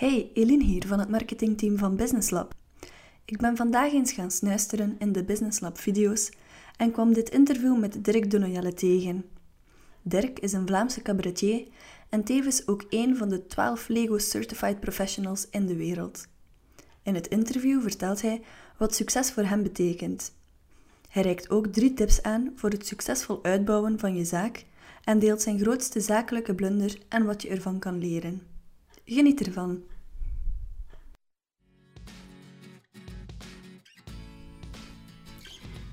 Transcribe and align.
Hey, 0.00 0.30
Eline 0.34 0.64
hier 0.64 0.86
van 0.86 0.98
het 0.98 1.08
marketingteam 1.08 1.78
van 1.78 1.96
Business 1.96 2.30
Lab. 2.30 2.54
Ik 3.24 3.38
ben 3.38 3.56
vandaag 3.56 3.92
eens 3.92 4.12
gaan 4.12 4.30
snuisteren 4.30 4.96
in 4.98 5.12
de 5.12 5.24
Business 5.24 5.60
Lab 5.60 5.78
video's 5.78 6.30
en 6.76 6.90
kwam 6.90 7.12
dit 7.12 7.30
interview 7.30 7.78
met 7.78 8.04
Dirk 8.04 8.30
de 8.30 8.38
Noyelle 8.38 8.74
tegen. 8.74 9.24
Dirk 10.02 10.38
is 10.38 10.52
een 10.52 10.66
Vlaamse 10.66 11.02
cabaretier 11.02 11.66
en 12.08 12.24
tevens 12.24 12.66
ook 12.68 12.84
een 12.90 13.16
van 13.16 13.28
de 13.28 13.46
12 13.46 13.88
Lego 13.88 14.18
Certified 14.18 14.80
Professionals 14.80 15.46
in 15.50 15.66
de 15.66 15.76
wereld. 15.76 16.26
In 17.02 17.14
het 17.14 17.26
interview 17.26 17.82
vertelt 17.82 18.22
hij 18.22 18.42
wat 18.76 18.94
succes 18.94 19.30
voor 19.30 19.44
hem 19.44 19.62
betekent. 19.62 20.32
Hij 21.08 21.22
reikt 21.22 21.50
ook 21.50 21.66
drie 21.66 21.94
tips 21.94 22.22
aan 22.22 22.52
voor 22.54 22.70
het 22.70 22.86
succesvol 22.86 23.38
uitbouwen 23.42 23.98
van 23.98 24.14
je 24.14 24.24
zaak 24.24 24.64
en 25.04 25.18
deelt 25.18 25.42
zijn 25.42 25.58
grootste 25.58 26.00
zakelijke 26.00 26.54
blunder 26.54 26.98
en 27.08 27.24
wat 27.24 27.42
je 27.42 27.48
ervan 27.48 27.78
kan 27.78 27.98
leren. 27.98 28.49
Geniet 29.12 29.46
ervan. 29.46 29.82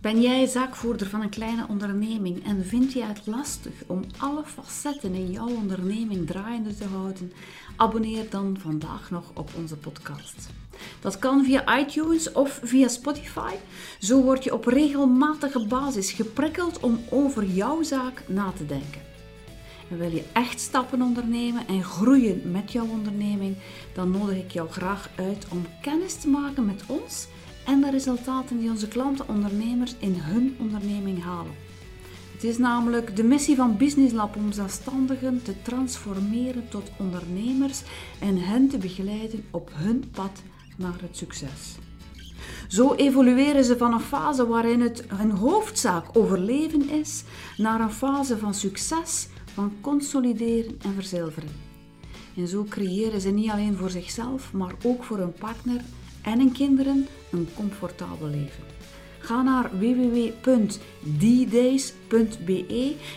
Ben 0.02 0.22
jij 0.22 0.46
zaakvoerder 0.46 1.08
van 1.08 1.22
een 1.22 1.30
kleine 1.30 1.68
onderneming 1.68 2.46
en 2.46 2.66
vind 2.66 2.94
je 2.94 3.04
het 3.04 3.28
lastig 3.28 3.74
om 3.88 4.04
alle 4.18 4.44
facetten 4.46 5.14
in 5.14 5.32
jouw 5.32 5.50
onderneming 5.50 6.28
draaiende 6.28 6.76
te 6.76 6.86
houden? 6.86 7.32
Abonneer 7.76 8.30
dan 8.30 8.58
vandaag 8.60 9.10
nog 9.12 9.32
op 9.34 9.50
onze 9.56 9.78
podcast. 9.78 10.50
Dat 11.02 11.20
kan 11.20 11.46
via 11.46 11.80
iTunes 11.80 12.32
of 12.32 12.60
via 12.64 12.88
Spotify. 12.88 13.54
Zo 14.00 14.22
word 14.22 14.44
je 14.44 14.54
op 14.54 14.66
regelmatige 14.66 15.68
basis 15.68 16.12
geprikkeld 16.12 16.80
om 16.80 17.00
over 17.10 17.46
jouw 17.46 17.84
zaak 17.84 18.24
na 18.28 18.52
te 18.52 18.66
denken. 18.66 19.07
Wil 19.88 20.12
je 20.12 20.24
echt 20.34 20.60
stappen 20.60 21.02
ondernemen 21.02 21.68
en 21.68 21.84
groeien 21.84 22.52
met 22.52 22.72
jouw 22.72 22.88
onderneming, 22.88 23.56
dan 23.94 24.12
nodig 24.12 24.38
ik 24.38 24.52
jou 24.52 24.70
graag 24.70 25.10
uit 25.16 25.46
om 25.52 25.66
kennis 25.82 26.16
te 26.16 26.28
maken 26.28 26.66
met 26.66 26.84
ons 26.88 27.28
en 27.66 27.82
de 27.82 27.92
resultaten 27.92 28.60
die 28.60 28.70
onze 28.70 28.88
klanten 28.88 29.28
ondernemers 29.28 29.96
in 30.00 30.16
hun 30.16 30.56
onderneming 30.60 31.24
halen. 31.24 31.52
Het 32.34 32.44
is 32.44 32.58
namelijk 32.58 33.16
de 33.16 33.24
missie 33.24 33.56
van 33.56 33.78
Business 33.78 34.14
Lab 34.14 34.36
om 34.36 34.52
zelfstandigen 34.52 35.42
te 35.44 35.62
transformeren 35.62 36.70
tot 36.70 36.92
ondernemers 36.98 37.82
en 38.20 38.38
hen 38.38 38.70
te 38.70 38.78
begeleiden 38.78 39.46
op 39.52 39.70
hun 39.74 40.04
pad 40.12 40.42
naar 40.76 40.96
het 41.02 41.18
succes. 41.18 41.76
Zo 42.68 42.94
evolueren 42.94 43.64
ze 43.64 43.78
van 43.78 43.94
een 43.94 44.00
fase 44.00 44.48
waarin 44.48 44.82
het 44.82 45.04
hun 45.08 45.32
hoofdzaak 45.32 46.18
overleven 46.18 46.90
is, 46.90 47.24
naar 47.58 47.80
een 47.80 47.92
fase 47.92 48.38
van 48.38 48.54
succes, 48.54 49.28
van 49.58 49.74
consolideren 49.82 50.80
en 50.84 50.94
verzilveren. 50.94 51.50
En 52.36 52.48
zo 52.48 52.64
creëren 52.70 53.22
ze 53.22 53.30
niet 53.30 53.50
alleen 53.50 53.76
voor 53.76 53.90
zichzelf, 53.90 54.54
maar 54.54 54.74
ook 54.84 55.04
voor 55.04 55.18
hun 55.18 55.34
partner 55.34 55.82
en 56.22 56.40
hun 56.40 56.52
kinderen 56.52 57.08
een 57.32 57.48
comfortabel 57.56 58.28
leven. 58.28 58.64
Ga 59.20 59.42
naar 59.42 59.80
www.ddays.be 59.80 60.66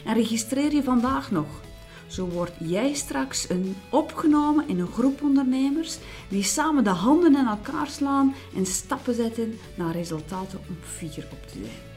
en 0.04 0.14
registreer 0.14 0.74
je 0.74 0.82
vandaag 0.82 1.30
nog. 1.30 1.60
Zo 2.06 2.26
word 2.26 2.52
jij 2.58 2.94
straks 2.94 3.48
een 3.48 3.76
opgenomen 3.90 4.68
in 4.68 4.78
een 4.78 4.92
groep 4.92 5.22
ondernemers 5.22 5.98
die 6.28 6.42
samen 6.42 6.84
de 6.84 6.90
handen 6.90 7.36
in 7.36 7.46
elkaar 7.46 7.88
slaan 7.88 8.34
en 8.56 8.66
stappen 8.66 9.14
zetten 9.14 9.58
naar 9.74 9.92
resultaten 9.92 10.58
om 10.68 10.76
fier 10.82 11.28
op 11.32 11.46
te 11.46 11.58
zijn. 11.62 11.89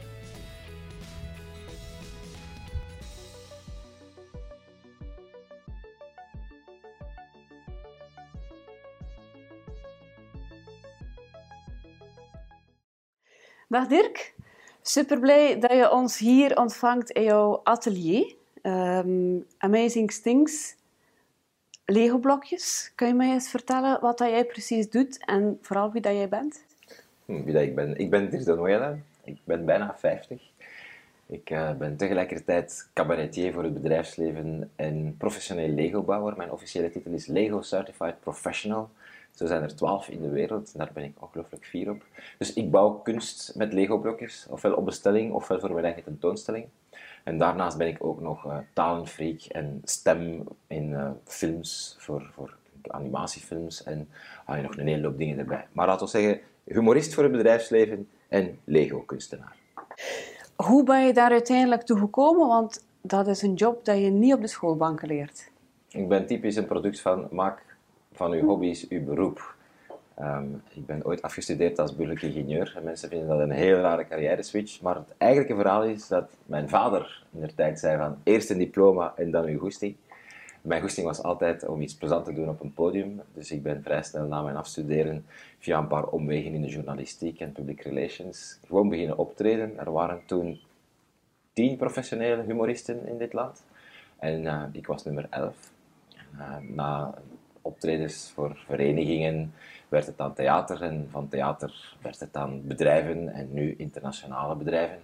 Dag 13.68 13.86
Dirk, 13.86 14.34
super 14.82 15.20
blij 15.20 15.60
dat 15.60 15.70
je 15.70 15.90
ons 15.90 16.18
hier 16.18 16.58
ontvangt 16.58 17.10
in 17.10 17.22
jouw 17.22 17.60
atelier. 17.62 18.34
Ehm, 18.62 19.38
Amazing 19.58 20.12
Things, 20.12 20.76
Lego 21.84 22.18
blokjes. 22.18 22.92
Kun 22.94 23.06
je 23.06 23.14
mij 23.14 23.32
eens 23.32 23.50
vertellen 23.50 24.00
wat 24.00 24.18
dat 24.18 24.28
jij 24.28 24.44
precies 24.44 24.90
doet 24.90 25.24
en 25.24 25.58
vooral 25.62 25.92
wie 25.92 26.00
dat 26.00 26.12
jij 26.12 26.28
bent? 26.28 26.64
Hm, 27.24 27.44
wie 27.44 27.52
dat 27.52 27.62
ik 27.62 27.74
ben? 27.74 27.98
Ik 27.98 28.10
ben 28.10 28.30
Dirk 28.30 28.44
de 28.44 28.54
Noyelle. 28.54 28.98
Ik 29.24 29.38
ben 29.44 29.64
bijna 29.64 29.94
50. 29.98 30.42
Ik 31.26 31.50
uh, 31.50 31.72
ben 31.72 31.96
tegelijkertijd 31.96 32.88
cabaretier 32.92 33.52
voor 33.52 33.62
het 33.62 33.74
bedrijfsleven 33.74 34.70
en 34.76 35.14
professioneel 35.18 35.68
Lego-bouwer. 35.68 36.36
Mijn 36.36 36.52
officiële 36.52 36.90
titel 36.90 37.12
is 37.12 37.26
Lego 37.26 37.62
Certified 37.62 38.20
Professional. 38.20 38.90
Zo 39.34 39.46
zijn 39.46 39.62
er 39.62 39.76
twaalf 39.76 40.08
in 40.08 40.22
de 40.22 40.28
wereld, 40.28 40.76
daar 40.76 40.90
ben 40.94 41.04
ik 41.04 41.14
ongelooflijk 41.18 41.66
fier 41.66 41.90
op. 41.90 42.04
Dus 42.38 42.52
ik 42.52 42.70
bouw 42.70 42.90
kunst 42.90 43.52
met 43.56 43.72
Lego-blokjes, 43.72 44.46
ofwel 44.50 44.74
op 44.74 44.84
bestelling, 44.84 45.32
ofwel 45.32 45.60
voor 45.60 45.72
mijn 45.72 45.84
eigen 45.84 46.02
tentoonstelling. 46.02 46.66
En 47.24 47.38
daarnaast 47.38 47.76
ben 47.76 47.88
ik 47.88 48.04
ook 48.04 48.20
nog 48.20 48.46
uh, 48.46 48.58
talenfreak 48.72 49.40
en 49.40 49.80
stem 49.84 50.44
in 50.66 50.90
uh, 50.90 51.10
films, 51.24 51.96
voor, 51.98 52.30
voor 52.34 52.56
animatiefilms 52.86 53.82
en 53.82 54.08
ah, 54.44 54.62
nog 54.62 54.76
een 54.76 54.86
hele 54.86 55.06
hoop 55.06 55.18
dingen 55.18 55.38
erbij. 55.38 55.66
Maar 55.72 55.86
laten 55.86 56.04
we 56.04 56.10
zeggen, 56.10 56.40
humorist 56.64 57.14
voor 57.14 57.22
het 57.22 57.32
bedrijfsleven 57.32 58.08
en 58.28 58.58
Lego-kunstenaar. 58.64 59.56
Hoe 60.56 60.84
ben 60.84 61.06
je 61.06 61.12
daar 61.12 61.30
uiteindelijk 61.30 61.82
toe 61.82 61.98
gekomen? 61.98 62.48
Want 62.48 62.84
dat 63.00 63.26
is 63.26 63.42
een 63.42 63.54
job 63.54 63.84
dat 63.84 63.98
je 63.98 64.10
niet 64.10 64.34
op 64.34 64.40
de 64.40 64.46
schoolbanken 64.46 65.08
leert. 65.08 65.50
Ik 65.88 66.08
ben 66.08 66.26
typisch 66.26 66.56
een 66.56 66.66
product 66.66 67.00
van 67.00 67.28
maak 67.30 67.73
van 68.14 68.32
uw 68.32 68.46
hobby's 68.46 68.88
uw 68.88 69.04
beroep. 69.04 69.54
Um, 70.20 70.62
ik 70.74 70.86
ben 70.86 71.04
ooit 71.04 71.22
afgestudeerd 71.22 71.78
als 71.78 71.96
burgerlijk 71.96 72.34
ingenieur 72.34 72.72
en 72.76 72.84
mensen 72.84 73.08
vinden 73.08 73.28
dat 73.28 73.38
een 73.38 73.50
heel 73.50 73.76
rare 73.76 74.06
carrière 74.06 74.42
switch. 74.42 74.80
Maar 74.80 74.94
het 74.94 75.14
eigenlijke 75.18 75.54
verhaal 75.54 75.84
is 75.84 76.08
dat 76.08 76.30
mijn 76.46 76.68
vader 76.68 77.22
in 77.32 77.40
de 77.40 77.54
tijd 77.54 77.78
zei 77.78 77.98
van 77.98 78.16
eerst 78.22 78.50
een 78.50 78.58
diploma 78.58 79.12
en 79.16 79.30
dan 79.30 79.44
uw 79.44 79.58
goesting. 79.58 79.96
Mijn 80.62 80.80
goesting 80.80 81.06
was 81.06 81.22
altijd 81.22 81.66
om 81.66 81.80
iets 81.80 81.94
plezant 81.94 82.24
te 82.24 82.32
doen 82.32 82.48
op 82.48 82.60
een 82.60 82.74
podium. 82.74 83.20
Dus 83.32 83.50
ik 83.50 83.62
ben 83.62 83.82
vrij 83.82 84.02
snel 84.02 84.26
na 84.26 84.42
mijn 84.42 84.56
afstuderen 84.56 85.26
via 85.58 85.78
een 85.78 85.86
paar 85.86 86.06
omwegen 86.06 86.54
in 86.54 86.62
de 86.62 86.68
journalistiek 86.68 87.40
en 87.40 87.52
public 87.52 87.82
relations 87.82 88.58
gewoon 88.66 88.88
beginnen 88.88 89.18
optreden. 89.18 89.78
Er 89.78 89.92
waren 89.92 90.22
toen 90.26 90.60
tien 91.52 91.76
professionele 91.76 92.42
humoristen 92.42 93.06
in 93.06 93.18
dit 93.18 93.32
land. 93.32 93.64
En 94.18 94.42
uh, 94.42 94.62
ik 94.72 94.86
was 94.86 95.04
nummer 95.04 95.26
elf. 95.30 95.72
Uh, 96.38 96.56
na 96.60 97.14
optredens 97.64 98.30
voor 98.34 98.62
verenigingen 98.66 99.54
werd 99.88 100.06
het 100.06 100.18
dan 100.18 100.34
theater 100.34 100.82
en 100.82 101.08
van 101.10 101.28
theater 101.28 101.96
werd 102.02 102.20
het 102.20 102.32
dan 102.32 102.66
bedrijven 102.66 103.28
en 103.28 103.52
nu 103.52 103.74
internationale 103.78 104.56
bedrijven. 104.56 104.98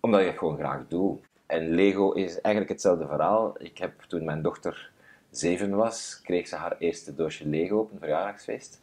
Omdat 0.00 0.20
ik 0.20 0.26
het 0.26 0.38
gewoon 0.38 0.58
graag 0.58 0.82
doe. 0.88 1.18
En 1.46 1.70
Lego 1.70 2.12
is 2.12 2.40
eigenlijk 2.40 2.68
hetzelfde 2.68 3.06
verhaal. 3.06 3.54
Ik 3.58 3.78
heb 3.78 4.00
toen 4.00 4.24
mijn 4.24 4.42
dochter 4.42 4.90
zeven 5.30 5.76
was, 5.76 6.20
kreeg 6.22 6.48
ze 6.48 6.56
haar 6.56 6.76
eerste 6.78 7.14
doosje 7.14 7.48
Lego 7.48 7.78
op 7.78 7.92
een 7.92 7.98
verjaardagsfeest. 7.98 8.82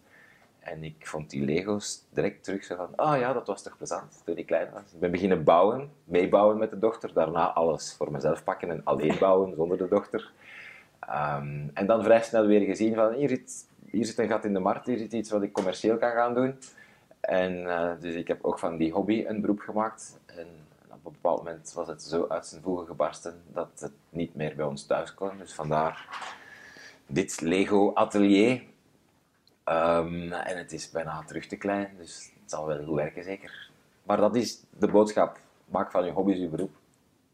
En 0.59 0.83
ik 0.83 1.07
vond 1.07 1.29
die 1.29 1.45
Lego's 1.45 2.03
direct 2.13 2.43
terug 2.43 2.63
zo 2.63 2.75
van, 2.75 2.95
ah 2.95 3.13
oh 3.13 3.19
ja, 3.19 3.33
dat 3.33 3.47
was 3.47 3.63
toch 3.63 3.77
plezant 3.77 4.21
toen 4.25 4.37
ik 4.37 4.45
klein 4.45 4.71
was. 4.71 4.93
Ik 4.93 4.99
ben 4.99 5.11
beginnen 5.11 5.43
bouwen, 5.43 5.91
meebouwen 6.03 6.57
met 6.57 6.69
de 6.69 6.79
dochter, 6.79 7.13
daarna 7.13 7.53
alles 7.53 7.95
voor 7.97 8.11
mezelf 8.11 8.43
pakken 8.43 8.69
en 8.69 8.81
alleen 8.83 9.17
bouwen 9.19 9.55
zonder 9.55 9.77
de 9.77 9.87
dochter. 9.87 10.31
Um, 11.09 11.71
en 11.73 11.85
dan 11.85 12.03
vrij 12.03 12.21
snel 12.21 12.45
weer 12.45 12.65
gezien 12.65 12.95
van, 12.95 13.13
hier 13.13 13.29
zit, 13.29 13.67
hier 13.89 14.05
zit 14.05 14.17
een 14.17 14.27
gat 14.27 14.45
in 14.45 14.53
de 14.53 14.59
markt, 14.59 14.85
hier 14.85 14.97
zit 14.97 15.13
iets 15.13 15.31
wat 15.31 15.41
ik 15.41 15.53
commercieel 15.53 15.97
kan 15.97 16.11
gaan 16.11 16.33
doen. 16.33 16.59
En 17.19 17.53
uh, 17.53 17.91
dus 17.99 18.15
ik 18.15 18.27
heb 18.27 18.43
ook 18.43 18.59
van 18.59 18.77
die 18.77 18.91
hobby 18.91 19.25
een 19.27 19.41
beroep 19.41 19.59
gemaakt. 19.59 20.19
En 20.25 20.47
op 20.87 21.05
een 21.05 21.11
bepaald 21.11 21.43
moment 21.43 21.73
was 21.73 21.87
het 21.87 22.03
zo 22.03 22.25
uit 22.27 22.45
zijn 22.45 22.61
voegen 22.61 22.87
gebarsten 22.87 23.41
dat 23.47 23.69
het 23.79 23.91
niet 24.09 24.35
meer 24.35 24.55
bij 24.55 24.65
ons 24.65 24.85
thuis 24.85 25.13
kon. 25.13 25.37
Dus 25.37 25.53
vandaar 25.53 26.07
dit 27.07 27.41
Lego 27.41 27.93
atelier. 27.93 28.63
Um, 29.65 30.31
en 30.31 30.57
het 30.57 30.71
is 30.71 30.91
bijna 30.91 31.23
terug 31.23 31.47
te 31.47 31.55
klein, 31.55 31.93
dus 31.97 32.31
het 32.41 32.49
zal 32.49 32.65
wel 32.65 32.83
goed 32.83 32.95
werken 32.95 33.23
zeker. 33.23 33.69
Maar 34.03 34.17
dat 34.17 34.35
is 34.35 34.63
de 34.69 34.87
boodschap. 34.87 35.39
Maak 35.65 35.91
van 35.91 36.05
je 36.05 36.11
hobby's 36.11 36.37
je 36.37 36.47
beroep. 36.47 36.71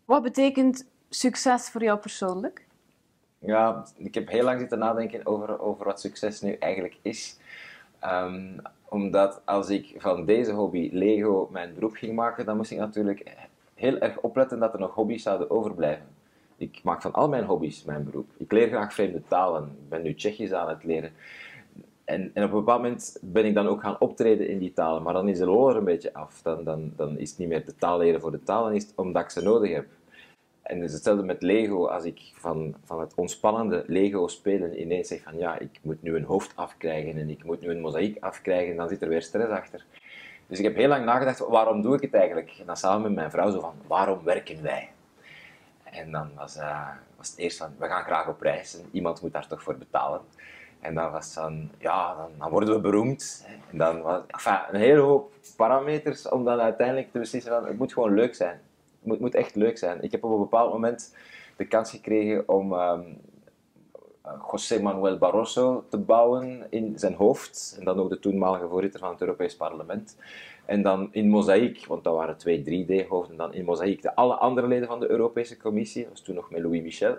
Wat 0.06 0.24
betekent 0.24 0.86
succes 1.10 1.70
voor 1.70 1.84
jou 1.84 2.00
persoonlijk? 2.00 2.67
Ja, 3.40 3.86
ik 3.98 4.14
heb 4.14 4.30
heel 4.30 4.44
lang 4.44 4.60
zitten 4.60 4.80
nadenken 4.80 5.26
over, 5.26 5.60
over 5.60 5.86
wat 5.86 6.00
succes 6.00 6.42
nu 6.42 6.52
eigenlijk 6.54 6.98
is. 7.02 7.40
Um, 8.04 8.62
omdat 8.90 9.42
als 9.46 9.70
ik 9.70 9.96
van 9.98 10.26
deze 10.26 10.52
hobby 10.52 10.90
Lego 10.94 11.50
mijn 11.52 11.74
beroep 11.74 11.94
ging 11.94 12.16
maken, 12.16 12.46
dan 12.46 12.58
moest 12.58 12.72
ik 12.72 12.78
natuurlijk 12.78 13.36
heel 13.74 13.98
erg 13.98 14.20
opletten 14.20 14.60
dat 14.60 14.74
er 14.74 14.80
nog 14.80 14.94
hobby's 14.94 15.24
zouden 15.24 15.50
overblijven. 15.50 16.06
Ik 16.58 16.80
maak 16.84 17.02
van 17.02 17.14
al 17.14 17.30
mijn 17.30 17.44
hobby's 17.44 17.84
mijn 17.84 18.04
beroep. 18.04 18.30
Ik 18.38 18.52
leer 18.52 18.68
graag 18.68 18.94
vreemde 18.94 19.22
talen. 19.28 19.64
Ik 19.64 19.90
ben 19.90 20.02
nu 20.02 20.16
Tsjechisch 20.16 20.54
aan 20.54 20.70
het 20.70 20.84
leren. 20.84 21.12
En, 22.04 22.32
en 22.34 22.44
op 22.44 22.50
een 22.50 22.58
bepaald 22.58 22.82
moment 22.82 23.18
ben 23.22 23.46
ik 23.46 23.54
dan 23.54 23.68
ook 23.68 23.82
gaan 23.82 24.00
optreden 24.00 24.48
in 24.48 24.60
die 24.60 24.74
talen. 24.74 25.04
Maar 25.04 25.14
dan 25.14 25.28
is 25.28 25.38
de 25.38 25.46
lol 25.46 25.70
er 25.70 25.76
een 25.76 25.84
beetje 25.84 26.14
af. 26.14 26.42
Dan, 26.42 26.64
dan, 26.64 26.94
dan 26.96 27.18
is 27.18 27.30
het 27.30 27.40
niet 27.40 27.48
meer 27.48 27.66
de 27.66 27.76
taal 27.76 27.98
leren 27.98 28.22
voor 28.22 28.32
de 28.32 28.44
taal, 28.44 28.64
dan 28.64 28.74
is 28.74 28.92
omdat 28.96 29.24
ik 29.24 29.30
ze 29.30 29.42
nodig 29.42 29.72
heb. 29.74 29.86
En 30.68 30.82
hetzelfde 30.82 31.24
met 31.24 31.42
Lego. 31.42 31.88
Als 31.88 32.04
ik 32.04 32.20
van, 32.34 32.76
van 32.84 33.00
het 33.00 33.14
ontspannende 33.16 33.84
Lego 33.88 34.28
spelen 34.28 34.82
ineens 34.82 35.08
zeg 35.08 35.22
van 35.22 35.38
ja, 35.38 35.60
ik 35.60 35.80
moet 35.82 36.02
nu 36.02 36.16
een 36.16 36.24
hoofd 36.24 36.52
afkrijgen 36.56 37.18
en 37.18 37.30
ik 37.30 37.44
moet 37.44 37.62
nu 37.62 37.70
een 37.70 37.82
mozaïek 37.82 38.18
afkrijgen, 38.20 38.76
dan 38.76 38.90
zit 38.90 39.02
er 39.02 39.10
weer 39.10 39.22
stress 39.22 39.50
achter. 39.50 39.86
Dus 40.48 40.58
ik 40.58 40.64
heb 40.64 40.76
heel 40.76 40.88
lang 40.88 41.06
nagedacht, 41.06 41.40
waarom 41.40 41.82
doe 41.82 41.96
ik 41.96 42.02
het 42.02 42.14
eigenlijk? 42.14 42.56
En 42.60 42.66
dan 42.66 42.78
samen 42.78 43.02
met 43.02 43.16
mijn 43.16 43.32
vrouw 43.32 43.52
zo 43.52 43.60
van, 43.60 43.74
waarom 43.88 44.24
werken 44.24 44.64
wij? 44.64 44.90
En 45.84 46.12
dan 46.12 46.30
was, 46.36 46.58
uh, 46.58 46.90
was 47.18 47.30
het 47.30 47.38
eerst 47.38 47.58
van, 47.58 47.74
we 47.78 47.88
gaan 47.88 48.04
graag 48.04 48.28
op 48.28 48.42
reis 48.42 48.78
iemand 48.92 49.22
moet 49.22 49.34
daar 49.34 49.48
toch 49.48 49.64
voor 49.64 49.78
betalen. 49.78 50.22
En 50.80 50.96
dan 50.96 51.12
was 51.12 51.34
van, 51.34 51.72
ja, 51.78 52.16
dan, 52.16 52.32
dan 52.38 52.50
worden 52.50 52.74
we 52.74 52.80
beroemd. 52.80 53.46
En 53.72 53.78
dan 53.78 54.02
was 54.02 54.22
een 54.72 54.80
hele 54.80 55.00
hoop 55.00 55.32
parameters 55.56 56.30
om 56.30 56.44
dan 56.44 56.60
uiteindelijk 56.60 57.12
te 57.12 57.20
beslissen 57.20 57.52
van, 57.52 57.66
het 57.66 57.78
moet 57.78 57.94
gewoon 57.94 58.14
leuk 58.14 58.36
zijn. 58.36 58.62
Moet, 59.08 59.20
moet 59.20 59.36
echt 59.36 59.56
leuk 59.56 59.78
zijn. 59.78 60.02
Ik 60.02 60.12
heb 60.12 60.24
op 60.24 60.32
een 60.32 60.38
bepaald 60.38 60.72
moment 60.72 61.16
de 61.58 61.66
kans 61.68 61.90
gekregen 61.90 62.50
om 62.50 62.74
um, 62.74 63.18
José 64.52 64.82
Manuel 64.82 65.18
Barroso 65.18 65.84
te 65.90 65.98
bouwen 65.98 66.68
in 66.70 67.00
zijn 67.00 67.14
hoofd. 67.14 67.76
En 67.80 67.86
dan 67.86 68.00
ook 68.00 68.10
de 68.10 68.20
toenmalige 68.20 68.68
voorzitter 68.68 69.00
van 69.00 69.10
het 69.10 69.22
Europees 69.22 69.56
Parlement. 69.56 70.18
En 70.66 70.82
dan 70.82 71.10
in 71.12 71.30
mozaïek, 71.30 71.86
want 71.86 72.04
dat 72.04 72.16
waren 72.16 72.38
twee 72.38 72.86
3D-hoofden, 72.86 73.38
dan 73.38 73.54
in 73.54 73.66
mozaïek 73.66 74.02
de 74.02 74.16
alle 74.16 74.36
andere 74.36 74.68
leden 74.68 74.88
van 74.88 75.00
de 75.00 75.10
Europese 75.10 75.58
Commissie. 75.58 76.02
Dat 76.02 76.12
was 76.12 76.22
toen 76.22 76.36
nog 76.36 76.50
met 76.50 76.62
Louis 76.62 76.82
Michel. 76.82 77.18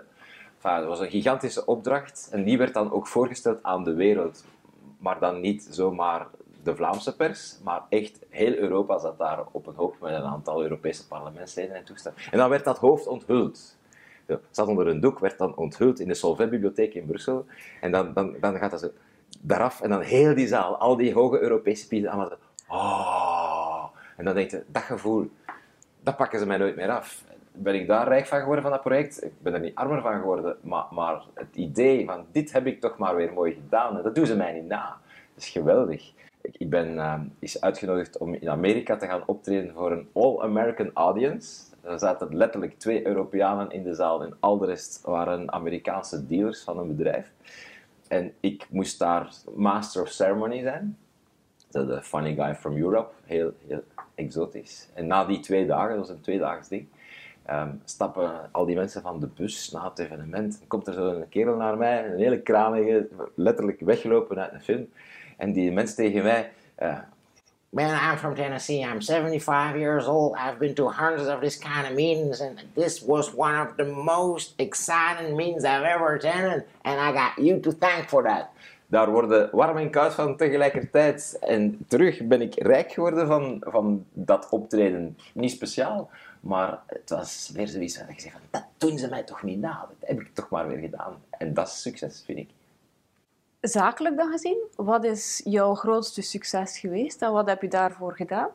Enfin, 0.61 0.79
dat 0.79 0.87
was 0.87 0.99
een 0.99 1.09
gigantische 1.09 1.65
opdracht 1.65 2.29
en 2.31 2.43
die 2.43 2.57
werd 2.57 2.73
dan 2.73 2.91
ook 2.91 3.07
voorgesteld 3.07 3.63
aan 3.63 3.83
de 3.83 3.93
wereld. 3.93 4.45
Maar 4.97 5.19
dan 5.19 5.39
niet 5.39 5.67
zomaar 5.69 6.27
de 6.69 6.75
Vlaamse 6.75 7.15
pers, 7.15 7.57
maar 7.63 7.81
echt 7.89 8.19
heel 8.29 8.55
Europa 8.55 8.97
zat 8.97 9.17
daar 9.17 9.43
op 9.51 9.67
een 9.67 9.75
hoop 9.75 9.95
met 10.01 10.13
een 10.13 10.23
aantal 10.23 10.61
Europese 10.61 11.07
parlementsleden 11.07 11.75
en 11.75 11.83
toestanden. 11.83 12.23
En 12.31 12.37
dan 12.37 12.49
werd 12.49 12.63
dat 12.63 12.77
hoofd 12.77 13.07
onthuld. 13.07 13.77
Het 14.25 14.39
zat 14.51 14.67
onder 14.67 14.87
een 14.87 14.99
doek, 14.99 15.19
werd 15.19 15.37
dan 15.37 15.55
onthuld 15.55 15.99
in 15.99 16.07
de 16.07 16.13
Solvay-bibliotheek 16.13 16.93
in 16.93 17.05
Brussel. 17.05 17.45
En 17.81 17.91
dan, 17.91 18.13
dan, 18.13 18.35
dan 18.39 18.57
gaat 18.57 18.71
dat 18.71 18.79
zo 18.79 18.89
daaraf 19.41 19.81
en 19.81 19.89
dan 19.89 20.01
heel 20.01 20.35
die 20.35 20.47
zaal, 20.47 20.77
al 20.77 20.95
die 20.95 21.13
hoge 21.13 21.39
Europese 21.39 21.87
pieten, 21.87 22.09
allemaal 22.09 22.29
zo, 22.29 22.35
oh. 22.73 23.83
En 24.17 24.25
dan 24.25 24.33
denk 24.33 24.51
je, 24.51 24.63
dat 24.67 24.83
gevoel, 24.83 25.29
dat 26.03 26.17
pakken 26.17 26.39
ze 26.39 26.45
mij 26.45 26.57
nooit 26.57 26.75
meer 26.75 26.89
af 26.89 27.23
ben 27.61 27.75
ik 27.75 27.87
daar 27.87 28.07
rijk 28.07 28.25
van 28.25 28.39
geworden 28.39 28.63
van 28.63 28.71
dat 28.71 28.81
project? 28.81 29.23
Ik 29.23 29.41
ben 29.41 29.53
er 29.53 29.59
niet 29.59 29.75
armer 29.75 30.01
van 30.01 30.19
geworden, 30.19 30.57
maar, 30.61 30.85
maar 30.91 31.21
het 31.33 31.55
idee 31.55 32.05
van 32.05 32.25
dit 32.31 32.51
heb 32.51 32.65
ik 32.65 32.81
toch 32.81 32.97
maar 32.97 33.15
weer 33.15 33.33
mooi 33.33 33.53
gedaan, 33.53 34.03
dat 34.03 34.15
doen 34.15 34.25
ze 34.25 34.35
mij 34.35 34.53
niet 34.53 34.67
na. 34.67 34.97
Dat 35.33 35.43
is 35.43 35.49
geweldig. 35.49 36.11
Ik, 36.41 36.69
ben 36.69 36.93
uh, 36.93 37.19
is 37.39 37.61
uitgenodigd 37.61 38.17
om 38.17 38.33
in 38.33 38.49
Amerika 38.49 38.95
te 38.95 39.05
gaan 39.05 39.23
optreden 39.25 39.73
voor 39.73 39.91
een 39.91 40.07
All-American 40.13 40.91
Audience. 40.93 41.61
Er 41.81 41.99
zaten 41.99 42.35
letterlijk 42.35 42.79
twee 42.79 43.07
Europeanen 43.07 43.71
in 43.71 43.83
de 43.83 43.93
zaal 43.93 44.23
en 44.23 44.33
al 44.39 44.57
de 44.57 44.65
rest 44.65 45.01
waren 45.01 45.51
Amerikaanse 45.51 46.27
dealers 46.27 46.63
van 46.63 46.77
een 46.77 46.95
bedrijf. 46.95 47.31
En 48.07 48.33
ik 48.39 48.67
moest 48.69 48.99
daar 48.99 49.33
Master 49.55 50.01
of 50.01 50.09
Ceremony 50.09 50.61
zijn. 50.61 50.97
De 51.69 52.01
funny 52.01 52.35
guy 52.35 52.55
from 52.55 52.77
Europe, 52.77 53.11
heel, 53.23 53.53
heel 53.67 53.83
exotisch. 54.15 54.89
En 54.93 55.07
na 55.07 55.25
die 55.25 55.39
twee 55.39 55.65
dagen, 55.65 55.89
dat 55.89 56.07
was 56.07 56.09
een 56.09 56.21
tweedaags 56.21 56.67
ding, 56.67 56.87
um, 57.49 57.81
stappen 57.85 58.49
al 58.51 58.65
die 58.65 58.75
mensen 58.75 59.01
van 59.01 59.19
de 59.19 59.27
bus 59.27 59.71
na 59.71 59.89
het 59.89 59.99
evenement. 59.99 60.61
komt 60.67 60.87
er 60.87 60.93
zo 60.93 61.05
een 61.05 61.29
kerel 61.29 61.55
naar 61.55 61.77
mij, 61.77 62.05
een 62.05 62.17
hele 62.17 62.41
kramige, 62.41 63.07
letterlijk 63.35 63.79
weggelopen 63.79 64.39
uit 64.39 64.53
een 64.53 64.61
film. 64.61 64.89
En 65.39 65.53
die 65.53 65.71
mens 65.71 65.95
tegen 65.95 66.23
mij... 66.23 66.51
Uh, 66.79 66.97
Man, 67.71 67.93
I'm 67.93 68.17
from 68.17 68.33
Tennessee. 68.33 68.83
I'm 68.83 68.99
75 68.99 69.75
years 69.75 70.07
old. 70.07 70.35
I've 70.35 70.57
been 70.57 70.73
to 70.73 70.89
hundreds 70.89 71.27
of 71.27 71.39
this 71.39 71.55
kind 71.55 71.85
of 71.85 71.93
meetings, 71.93 72.41
and 72.41 72.59
this 72.73 73.01
was 73.01 73.31
one 73.35 73.53
of 73.53 73.77
the 73.77 73.85
most 73.85 74.55
exciting 74.57 75.35
meetings 75.35 75.63
I've 75.63 75.83
ever 75.83 76.15
attended. 76.15 76.63
And 76.83 76.99
I 76.99 77.11
got 77.11 77.37
you 77.37 77.59
to 77.59 77.71
thank 77.71 78.09
for 78.09 78.23
that. 78.23 78.49
Daar 78.87 79.11
worden 79.11 79.49
warm 79.51 79.77
en 79.77 79.89
koud 79.89 80.13
van 80.13 80.37
tegelijkertijd. 80.37 81.37
En 81.41 81.85
terug 81.87 82.27
ben 82.27 82.41
ik 82.41 82.53
rijk 82.55 82.91
geworden 82.91 83.27
van, 83.27 83.57
van 83.59 84.05
dat 84.13 84.49
optreden. 84.49 85.17
Niet 85.33 85.51
speciaal, 85.51 86.09
maar 86.39 86.79
het 86.85 87.09
was 87.09 87.51
weer 87.53 87.67
zoiets 87.67 87.97
waar 87.97 88.09
ik 88.09 88.19
zei 88.19 88.31
van, 88.31 88.41
dat 88.49 88.65
doen 88.77 88.97
ze 88.97 89.09
mij 89.09 89.23
toch 89.23 89.43
niet 89.43 89.59
na. 89.59 89.85
Dat 89.99 90.09
heb 90.09 90.19
ik 90.19 90.33
toch 90.33 90.49
maar 90.49 90.67
weer 90.67 90.77
gedaan. 90.77 91.21
En 91.29 91.53
dat 91.53 91.67
is 91.67 91.81
succes, 91.81 92.23
vind 92.25 92.37
ik. 92.37 92.49
Zakelijk 93.61 94.17
dan 94.17 94.31
gezien, 94.31 94.57
wat 94.75 95.03
is 95.03 95.41
jouw 95.45 95.73
grootste 95.75 96.21
succes 96.21 96.79
geweest 96.79 97.21
en 97.21 97.31
wat 97.31 97.47
heb 97.47 97.61
je 97.61 97.67
daarvoor 97.67 98.15
gedaan? 98.15 98.49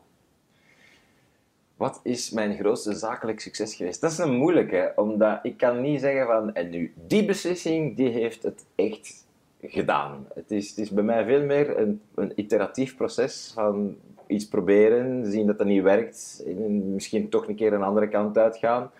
Wat 1.76 2.00
is 2.02 2.30
mijn 2.30 2.56
grootste 2.56 2.92
zakelijk 2.92 3.40
succes 3.40 3.74
geweest? 3.74 4.00
Dat 4.00 4.10
is 4.10 4.18
een 4.18 4.34
moeilijke, 4.34 4.92
omdat 4.96 5.38
ik 5.42 5.56
kan 5.56 5.80
niet 5.80 6.00
zeggen 6.00 6.26
van, 6.26 6.54
en 6.54 6.70
nu, 6.70 6.92
die 7.06 7.24
beslissing, 7.24 7.96
die 7.96 8.08
heeft 8.08 8.42
het 8.42 8.64
echt 8.74 9.26
gedaan. 9.62 10.26
Het 10.34 10.50
is, 10.50 10.68
het 10.68 10.78
is 10.78 10.90
bij 10.90 11.04
mij 11.04 11.24
veel 11.24 11.44
meer 11.44 11.78
een, 11.78 12.00
een 12.14 12.32
iteratief 12.36 12.96
proces 12.96 13.50
van 13.54 13.96
iets 14.26 14.48
proberen, 14.48 15.30
zien 15.30 15.46
dat 15.46 15.58
dat 15.58 15.66
niet 15.66 15.82
werkt, 15.82 16.44
misschien 16.84 17.28
toch 17.28 17.48
een 17.48 17.54
keer 17.54 17.72
een 17.72 17.82
andere 17.82 18.08
kant 18.08 18.38
uitgaan. 18.38 18.90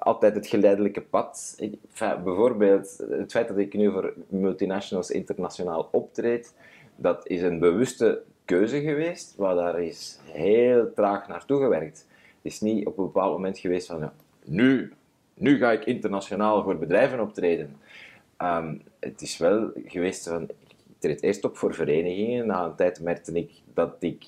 Altijd 0.00 0.34
het 0.34 0.46
geleidelijke 0.46 1.00
pad. 1.00 1.56
bijvoorbeeld 1.98 3.04
het 3.10 3.30
feit 3.30 3.48
dat 3.48 3.58
ik 3.58 3.74
nu 3.74 3.90
voor 3.92 4.14
multinationals 4.28 5.10
internationaal 5.10 5.88
optreed, 5.92 6.54
dat 6.96 7.28
is 7.28 7.42
een 7.42 7.58
bewuste 7.58 8.22
keuze 8.44 8.80
geweest, 8.80 9.34
waar 9.36 9.54
daar 9.54 9.82
is 9.82 10.18
heel 10.24 10.92
traag 10.94 11.28
naartoe 11.28 11.60
gewerkt. 11.60 12.06
Het 12.42 12.52
is 12.52 12.60
niet 12.60 12.86
op 12.86 12.98
een 12.98 13.04
bepaald 13.04 13.32
moment 13.32 13.58
geweest 13.58 13.86
van, 13.86 13.98
ja, 13.98 14.12
nu, 14.44 14.92
nu 15.34 15.58
ga 15.58 15.72
ik 15.72 15.84
internationaal 15.84 16.62
voor 16.62 16.78
bedrijven 16.78 17.20
optreden. 17.20 17.76
Ehm, 18.36 18.74
het 18.98 19.20
is 19.20 19.36
wel 19.36 19.70
geweest 19.86 20.28
van, 20.28 20.42
ik 20.42 20.76
treed 20.98 21.22
eerst 21.22 21.44
op 21.44 21.56
voor 21.56 21.74
verenigingen. 21.74 22.46
Na 22.46 22.64
een 22.64 22.74
tijd 22.74 23.00
merkte 23.00 23.32
ik 23.32 23.50
dat 23.74 23.96
ik 23.98 24.24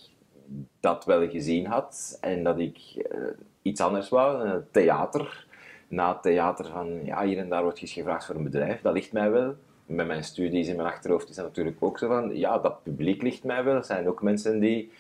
dat 0.81 1.05
wel 1.05 1.29
gezien 1.29 1.67
had 1.67 2.19
en 2.21 2.43
dat 2.43 2.59
ik 2.59 2.79
uh, 2.97 3.27
iets 3.63 3.81
anders 3.81 4.09
wou, 4.09 4.61
theater. 4.71 5.47
Na 5.93 6.13
het 6.13 6.23
theater 6.23 6.67
van, 6.67 7.05
ja, 7.05 7.25
hier 7.25 7.39
en 7.39 7.49
daar 7.49 7.63
wordt 7.63 7.81
je 7.81 7.87
gevraagd 7.87 8.27
voor 8.27 8.35
een 8.35 8.43
bedrijf, 8.43 8.81
dat 8.81 8.93
ligt 8.93 9.13
mij 9.13 9.31
wel. 9.31 9.55
Met 9.87 10.07
mijn 10.07 10.25
studies 10.25 10.69
in 10.69 10.77
mijn 10.77 10.89
achterhoofd 10.89 11.29
is 11.29 11.37
dat 11.37 11.45
natuurlijk 11.45 11.77
ook 11.79 11.99
zo 11.99 12.09
van, 12.09 12.37
ja, 12.37 12.59
dat 12.59 12.83
publiek 12.83 13.23
ligt 13.23 13.45
mij 13.45 13.65
wel. 13.65 13.75
Er 13.75 13.85
zijn 13.85 14.09
ook 14.09 14.23
mensen 14.23 14.61
die 14.61 14.91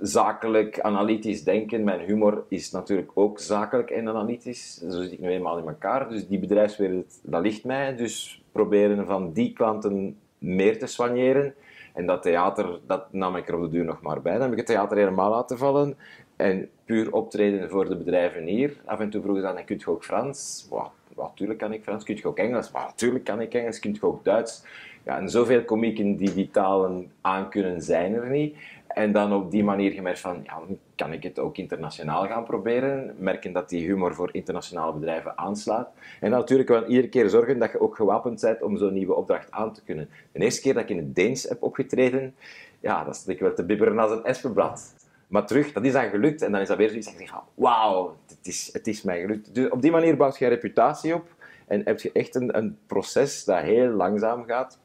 zakelijk, 0.00 0.80
analytisch 0.80 1.44
denken. 1.44 1.84
Mijn 1.84 2.00
humor 2.00 2.44
is 2.48 2.70
natuurlijk 2.70 3.10
ook 3.14 3.38
zakelijk 3.38 3.90
en 3.90 4.08
analytisch. 4.08 4.74
Zo 4.74 5.02
zit 5.02 5.12
ik 5.12 5.20
nu 5.20 5.28
eenmaal 5.28 5.58
in 5.58 5.66
elkaar. 5.66 6.08
Dus 6.08 6.28
die 6.28 6.38
bedrijfswereld, 6.38 7.20
dat 7.22 7.42
ligt 7.42 7.64
mij. 7.64 7.96
Dus 7.96 8.42
proberen 8.52 9.06
van 9.06 9.32
die 9.32 9.52
klanten 9.52 10.16
meer 10.38 10.78
te 10.78 10.86
soigneren. 10.86 11.54
En 11.96 12.06
dat 12.06 12.22
theater, 12.22 12.80
dat 12.86 13.12
nam 13.12 13.36
ik 13.36 13.48
er 13.48 13.54
op 13.54 13.62
de 13.62 13.68
duur 13.68 13.84
nog 13.84 14.00
maar 14.00 14.22
bij. 14.22 14.32
Dan 14.32 14.42
heb 14.42 14.50
ik 14.50 14.56
het 14.56 14.66
theater 14.66 14.96
helemaal 14.96 15.30
laten 15.30 15.58
vallen. 15.58 15.96
En 16.36 16.68
puur 16.84 17.12
optreden 17.12 17.70
voor 17.70 17.88
de 17.88 17.96
bedrijven 17.96 18.44
hier. 18.44 18.76
Af 18.84 19.00
en 19.00 19.10
toe 19.10 19.22
vroegen 19.22 19.42
ze 19.42 19.54
dan, 19.54 19.64
kun 19.64 19.78
je 19.78 19.90
ook 19.90 20.04
Frans? 20.04 20.66
Wow, 20.70 20.86
natuurlijk 21.16 21.58
kan 21.58 21.72
ik 21.72 21.82
Frans. 21.82 22.04
Kun 22.04 22.16
je 22.16 22.24
ook 22.24 22.38
Engels? 22.38 22.70
Maar 22.70 22.84
natuurlijk 22.84 23.24
kan 23.24 23.40
ik 23.40 23.54
Engels. 23.54 23.78
Kun 23.78 23.92
je 23.92 24.02
ook 24.02 24.24
Duits? 24.24 24.64
Ja, 25.04 25.18
en 25.18 25.30
zoveel 25.30 25.64
komieken 25.64 26.16
die 26.16 26.34
die 26.34 26.50
talen 26.50 27.12
aankunnen, 27.20 27.82
zijn 27.82 28.14
er 28.14 28.30
niet. 28.30 28.56
En 28.86 29.12
dan 29.12 29.32
op 29.32 29.50
die 29.50 29.64
manier 29.64 29.92
gemerkt 29.92 30.20
van, 30.20 30.40
ja, 30.44 30.60
kan 30.96 31.12
ik 31.12 31.22
het 31.22 31.38
ook 31.38 31.56
internationaal 31.56 32.26
gaan 32.26 32.44
proberen. 32.44 33.14
Merken 33.18 33.52
dat 33.52 33.68
die 33.68 33.86
humor 33.86 34.14
voor 34.14 34.28
internationale 34.32 34.92
bedrijven 34.92 35.38
aanslaat. 35.38 35.88
En 36.20 36.30
dan 36.30 36.38
natuurlijk 36.38 36.68
wel 36.68 36.86
iedere 36.86 37.08
keer 37.08 37.28
zorgen 37.28 37.58
dat 37.58 37.72
je 37.72 37.80
ook 37.80 37.96
gewapend 37.96 38.40
bent 38.40 38.62
om 38.62 38.76
zo'n 38.76 38.92
nieuwe 38.92 39.14
opdracht 39.14 39.50
aan 39.50 39.72
te 39.72 39.82
kunnen. 39.82 40.08
De 40.32 40.38
eerste 40.38 40.60
keer 40.60 40.74
dat 40.74 40.82
ik 40.82 40.88
in 40.88 40.96
het 40.96 41.14
Deens 41.14 41.42
heb 41.42 41.62
opgetreden, 41.62 42.34
ja, 42.80 43.04
dat 43.04 43.16
stond 43.16 43.36
ik 43.36 43.42
wel 43.42 43.54
te 43.54 43.64
bibberen 43.64 43.98
als 43.98 44.10
een 44.10 44.24
espenblad. 44.24 44.94
Maar 45.26 45.46
terug, 45.46 45.72
dat 45.72 45.84
is 45.84 45.92
dan 45.92 46.08
gelukt 46.08 46.42
en 46.42 46.52
dan 46.52 46.60
is 46.60 46.68
dat 46.68 46.76
weer 46.76 46.88
zoiets 46.88 47.10
van, 47.26 47.40
wauw, 47.54 48.16
het 48.26 48.46
is, 48.46 48.70
het 48.72 48.86
is 48.86 49.02
mij 49.02 49.20
gelukt. 49.20 49.54
Dus 49.54 49.68
op 49.68 49.82
die 49.82 49.90
manier 49.90 50.16
bouwt 50.16 50.38
je 50.38 50.46
reputatie 50.46 51.14
op 51.14 51.34
en 51.66 51.82
heb 51.84 52.00
je 52.00 52.12
echt 52.12 52.34
een, 52.34 52.56
een 52.56 52.78
proces 52.86 53.44
dat 53.44 53.62
heel 53.62 53.90
langzaam 53.90 54.44
gaat. 54.44 54.78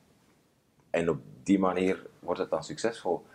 En 0.90 1.10
op 1.10 1.18
die 1.44 1.60
manier 1.60 2.06
wordt 2.20 2.40
het 2.40 2.50
dan 2.50 2.64
succesvol. 2.64 3.26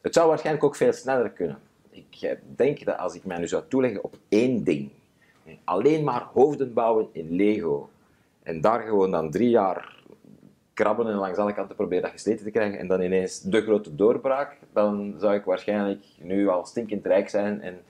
Het 0.00 0.14
zou 0.14 0.28
waarschijnlijk 0.28 0.64
ook 0.64 0.76
veel 0.76 0.92
sneller 0.92 1.30
kunnen. 1.30 1.58
Ik 1.94 2.22
eh, 2.22 2.36
denk 2.56 2.84
dat 2.84 2.98
als 2.98 3.14
ik 3.14 3.24
mij 3.24 3.38
nu 3.38 3.48
zou 3.48 3.62
toeleggen 3.68 4.04
op 4.04 4.16
één 4.28 4.64
ding, 4.64 4.90
alleen 5.64 6.04
maar 6.04 6.28
hoofden 6.32 6.72
bouwen 6.72 7.08
in 7.12 7.30
Lego, 7.30 7.88
en 8.42 8.60
daar 8.60 8.80
gewoon 8.80 9.10
dan 9.10 9.30
drie 9.30 9.50
jaar 9.50 10.02
krabben 10.72 11.06
en 11.06 11.14
langs 11.14 11.38
alle 11.38 11.52
kanten 11.52 11.76
proberen 11.76 12.02
dat 12.02 12.12
gesleten 12.12 12.44
te 12.44 12.50
krijgen, 12.50 12.78
en 12.78 12.86
dan 12.86 13.00
ineens 13.00 13.40
de 13.40 13.62
grote 13.62 13.94
doorbraak, 13.94 14.58
dan 14.72 15.14
zou 15.18 15.34
ik 15.34 15.44
waarschijnlijk 15.44 16.04
nu 16.18 16.48
al 16.48 16.64
stinkend 16.64 17.06
rijk 17.06 17.28
zijn 17.28 17.60
en, 17.62 17.80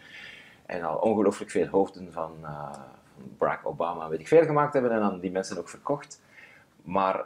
en 0.66 0.82
al 0.82 0.96
ongelooflijk 0.96 1.50
veel 1.50 1.66
hoofden 1.66 2.12
van, 2.12 2.32
uh, 2.42 2.72
van 2.72 3.24
Barack 3.38 3.66
Obama, 3.66 4.08
weet 4.08 4.20
ik 4.20 4.28
veel, 4.28 4.44
gemaakt 4.44 4.72
hebben 4.72 4.92
en 4.92 5.00
aan 5.00 5.20
die 5.20 5.30
mensen 5.30 5.58
ook 5.58 5.68
verkocht. 5.68 6.20
Maar 6.82 7.24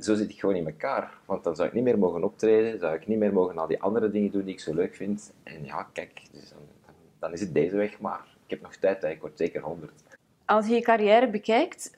zo 0.00 0.14
zit 0.14 0.30
ik 0.30 0.40
gewoon 0.40 0.54
in 0.54 0.66
elkaar. 0.66 1.12
Want 1.24 1.44
dan 1.44 1.56
zou 1.56 1.68
ik 1.68 1.74
niet 1.74 1.84
meer 1.84 1.98
mogen 1.98 2.24
optreden, 2.24 2.78
zou 2.78 2.94
ik 2.94 3.06
niet 3.06 3.18
meer 3.18 3.32
mogen 3.32 3.58
al 3.58 3.66
die 3.66 3.82
andere 3.82 4.10
dingen 4.10 4.30
doen 4.30 4.44
die 4.44 4.54
ik 4.54 4.60
zo 4.60 4.74
leuk 4.74 4.94
vind. 4.94 5.32
En 5.42 5.64
ja, 5.64 5.88
kijk, 5.92 6.22
dus 6.32 6.48
dan, 6.48 6.58
dan, 7.18 7.32
is 7.32 7.40
het 7.40 7.54
deze 7.54 7.76
weg, 7.76 8.00
maar 8.00 8.24
ik 8.44 8.50
heb 8.50 8.60
nog 8.60 8.74
tijd, 8.74 9.04
ik 9.04 9.20
word 9.20 9.38
zeker 9.38 9.60
100. 9.60 9.92
Als 10.44 10.66
je 10.66 10.74
je 10.74 10.80
carrière 10.80 11.30
bekijkt, 11.30 11.96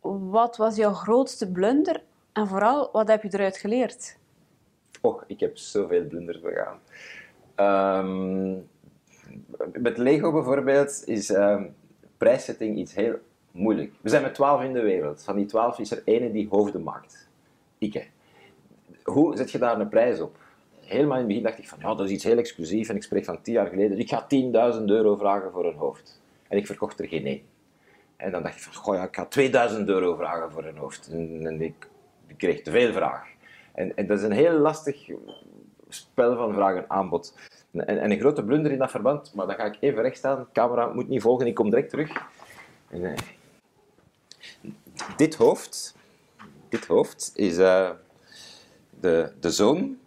wat 0.00 0.56
was 0.56 0.76
jouw 0.76 0.92
grootste 0.92 1.52
blunder 1.52 2.02
en 2.32 2.46
vooral 2.46 2.88
wat 2.92 3.08
heb 3.08 3.22
je 3.22 3.28
eruit 3.32 3.56
geleerd? 3.56 4.16
Och, 5.00 5.24
ik 5.26 5.40
heb 5.40 5.56
zoveel 5.56 6.06
blunders 6.06 6.40
begaan. 6.40 6.78
Ehm, 7.54 8.52
met 9.72 9.98
Lego 9.98 10.32
bijvoorbeeld 10.32 11.02
is 11.06 11.30
ehm, 11.30 11.64
prijszetting 12.16 12.76
iets 12.76 12.94
heel 12.94 13.14
moeilijk. 13.50 13.92
We 14.00 14.08
zijn 14.08 14.22
met 14.22 14.34
twaalf 14.34 14.62
in 14.62 14.72
de 14.72 14.80
wereld. 14.80 15.22
Van 15.22 15.36
die 15.36 15.46
twaalf 15.46 15.78
is 15.78 15.90
er 15.90 16.02
ene 16.04 16.32
die 16.32 16.48
hoofden 16.48 16.82
maakt. 16.82 17.25
Ik, 17.78 17.92
hè. 17.92 18.02
Hoe 19.02 19.36
zet 19.36 19.50
je 19.50 19.58
daar 19.58 19.80
een 19.80 19.88
prijs 19.88 20.20
op? 20.20 20.36
Helemaal 20.80 21.12
in 21.12 21.18
het 21.18 21.26
begin 21.26 21.42
dacht 21.42 21.58
ik 21.58 21.68
van, 21.68 21.78
ja, 21.80 21.94
dat 21.94 22.06
is 22.06 22.12
iets 22.12 22.24
heel 22.24 22.38
exclusief. 22.38 22.88
En 22.88 22.96
ik 22.96 23.02
spreek 23.02 23.24
van 23.24 23.42
tien 23.42 23.54
jaar 23.54 23.66
geleden, 23.66 23.98
ik 23.98 24.08
ga 24.08 24.26
10.000 24.78 24.84
euro 24.84 25.16
vragen 25.16 25.52
voor 25.52 25.66
een 25.66 25.76
hoofd. 25.76 26.20
En 26.48 26.56
ik 26.56 26.66
verkocht 26.66 27.00
er 27.00 27.08
geen 27.08 27.26
één. 27.26 27.42
En 28.16 28.30
dan 28.30 28.42
dacht 28.42 28.56
ik 28.56 28.62
van, 28.62 28.74
goh 28.74 28.94
ja, 28.94 29.02
ik 29.02 29.16
ga 29.16 29.26
2000 29.26 29.88
euro 29.88 30.16
vragen 30.16 30.52
voor 30.52 30.64
een 30.64 30.76
hoofd. 30.76 31.08
En, 31.08 31.46
en 31.46 31.60
ik, 31.60 31.88
ik 32.26 32.36
kreeg 32.36 32.62
te 32.62 32.70
veel 32.70 32.92
vraag. 32.92 33.28
En, 33.74 33.96
en 33.96 34.06
dat 34.06 34.18
is 34.18 34.24
een 34.24 34.32
heel 34.32 34.58
lastig 34.58 35.08
spel 35.88 36.36
van 36.36 36.54
vraag 36.54 36.76
en 36.76 36.90
aanbod. 36.90 37.34
En, 37.70 37.86
en 37.86 38.10
een 38.10 38.18
grote 38.18 38.44
blunder 38.44 38.72
in 38.72 38.78
dat 38.78 38.90
verband, 38.90 39.34
maar 39.34 39.46
dan 39.46 39.56
ga 39.56 39.64
ik 39.64 39.76
even 39.80 40.02
recht 40.02 40.16
staan. 40.16 40.38
De 40.38 40.46
camera 40.52 40.86
moet 40.86 41.08
niet 41.08 41.22
volgen, 41.22 41.46
ik 41.46 41.54
kom 41.54 41.70
direct 41.70 41.90
terug. 41.90 42.10
En, 42.90 43.04
eh, 43.04 43.16
dit 45.16 45.34
hoofd, 45.34 45.96
dit 46.76 46.86
hoofd 46.86 47.32
is 47.34 47.58
eh, 47.58 47.90
de, 49.00 49.32
de 49.40 49.50
zoon 49.50 49.98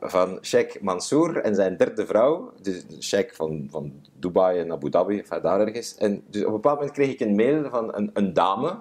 van 0.00 0.38
Sheikh 0.42 0.80
Mansour 0.80 1.36
en 1.36 1.54
zijn 1.54 1.76
derde 1.76 2.06
vrouw, 2.06 2.52
dus 2.62 2.84
Sheikh 3.00 3.34
van, 3.34 3.68
van 3.70 3.92
Dubai 4.12 4.58
en 4.58 4.72
Abu 4.72 4.90
Dhabi, 4.90 5.18
enfin, 5.18 5.42
daar 5.42 5.60
ergens. 5.60 5.94
En 5.94 6.22
dus 6.26 6.40
op 6.40 6.46
een 6.46 6.54
bepaald 6.54 6.78
moment 6.78 6.94
kreeg 6.96 7.10
ik 7.10 7.20
een 7.20 7.34
mail 7.34 7.70
van 7.70 7.94
een, 7.94 8.10
een 8.14 8.32
dame, 8.32 8.78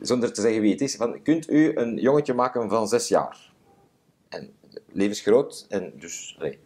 zonder 0.00 0.32
te 0.32 0.40
zeggen 0.40 0.60
wie 0.60 0.72
het 0.72 0.80
is, 0.80 0.96
van 0.96 1.22
kunt 1.22 1.50
u 1.50 1.76
een 1.76 1.96
jongetje 1.96 2.34
maken 2.34 2.68
van 2.68 2.88
zes 2.88 3.08
jaar? 3.08 3.52
En 4.28 4.52
levensgroot, 4.92 5.66
en 5.68 5.92
dus 5.98 6.36
nee, 6.38 6.58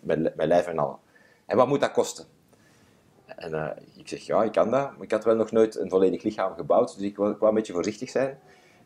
met, 0.00 0.36
met 0.36 0.46
lijf 0.46 0.66
en 0.66 0.78
al. 0.78 0.98
En 1.46 1.56
wat 1.56 1.68
moet 1.68 1.80
dat 1.80 1.92
kosten? 1.92 2.24
En 3.26 3.54
eh, 3.54 3.70
ik 3.96 4.08
zeg, 4.08 4.20
ja, 4.20 4.42
ik 4.42 4.52
kan 4.52 4.70
dat. 4.70 4.92
Maar 4.92 5.02
ik 5.02 5.10
had 5.10 5.24
wel 5.24 5.36
nog 5.36 5.50
nooit 5.50 5.76
een 5.76 5.90
volledig 5.90 6.22
lichaam 6.22 6.54
gebouwd, 6.54 6.96
dus 6.96 7.06
ik 7.06 7.16
wou 7.16 7.36
een 7.40 7.54
beetje 7.54 7.72
voorzichtig 7.72 8.10
zijn. 8.10 8.38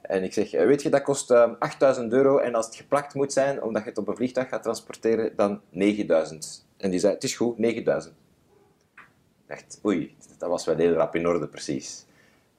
En 0.08 0.22
ik 0.22 0.32
zeg, 0.32 0.52
eh, 0.52 0.66
weet 0.66 0.82
je, 0.82 0.90
dat 0.90 1.02
kost 1.02 1.30
uh, 1.30 1.52
8000 1.58 2.12
euro 2.12 2.38
en 2.38 2.54
als 2.54 2.66
het 2.66 2.74
geplakt 2.74 3.14
moet 3.14 3.32
zijn, 3.32 3.62
omdat 3.62 3.82
je 3.82 3.88
het 3.88 3.98
op 3.98 4.08
een 4.08 4.16
vliegtuig 4.16 4.48
gaat 4.48 4.62
transporteren, 4.62 5.36
dan 5.36 5.60
9000. 5.70 6.66
En 6.76 6.90
die 6.90 7.00
zei, 7.00 7.14
het 7.14 7.24
is 7.24 7.36
goed, 7.36 7.58
9000. 7.58 8.14
Ik 8.94 9.06
dacht, 9.46 9.80
oei, 9.84 10.16
dat 10.38 10.48
was 10.48 10.64
wel 10.64 10.76
heel 10.76 10.92
rap 10.92 11.14
in 11.14 11.26
orde, 11.26 11.48
precies. 11.48 12.06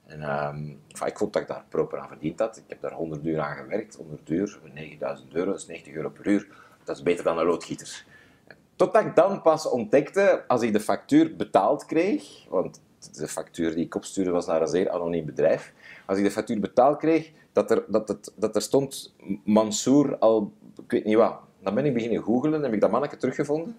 En 0.06 0.22
enfin, 0.22 1.08
ik 1.08 1.18
vond 1.18 1.34
dat 1.34 1.42
ik 1.42 1.48
daar 1.48 1.66
proper 1.70 2.00
aan 2.00 2.08
verdiend 2.08 2.40
had. 2.40 2.58
Ik 2.58 2.64
heb 2.68 2.82
daar 2.82 2.94
100 2.94 3.26
uur 3.26 3.40
aan 3.40 3.56
gewerkt, 3.56 3.96
100 3.96 4.30
uur, 4.30 4.60
9000 4.74 5.34
euro, 5.34 5.52
dat 5.52 5.60
is 5.60 5.68
90 5.68 5.94
euro 5.94 6.10
per 6.10 6.28
uur. 6.28 6.48
Dat 6.84 6.96
is 6.96 7.04
beter 7.04 7.24
dan 7.24 7.38
een 7.38 7.46
loodgieter. 7.46 8.06
Totdat 8.76 9.06
ik 9.06 9.16
dan 9.16 9.42
pas 9.42 9.66
ontdekte, 9.66 10.44
als 10.48 10.62
ik 10.62 10.74
de 10.74 10.80
factuur 10.80 11.36
betaald 11.36 11.86
kreeg, 11.86 12.46
want 12.50 12.82
de 13.12 13.28
factuur 13.28 13.76
die 13.76 13.86
ik 13.86 13.96
opstuurde 13.96 14.32
was 14.32 14.46
naar 14.46 14.62
een 14.62 14.68
zeer 14.68 14.90
anoniem 14.90 15.26
bedrijf, 15.26 15.74
als 16.10 16.18
ik 16.18 16.24
de 16.24 16.32
factuur 16.32 16.60
betaald 16.60 16.98
kreeg, 16.98 17.32
dat 17.54 17.72
er, 17.72 17.84
dat 17.88 18.08
het, 18.08 18.34
dat 18.36 18.56
er 18.56 18.62
stond 18.62 19.16
Mansour 19.44 20.18
al, 20.18 20.52
ik 20.84 20.92
weet 20.92 21.06
niet 21.06 21.16
wat. 21.16 21.40
Dan 21.64 21.76
ben 21.76 21.86
ik 21.86 21.94
beginnen 21.94 22.24
googelen, 22.24 22.64
heb 22.64 22.74
ik 22.74 22.82
dat 22.82 22.92
manneke 22.92 23.18
teruggevonden 23.18 23.78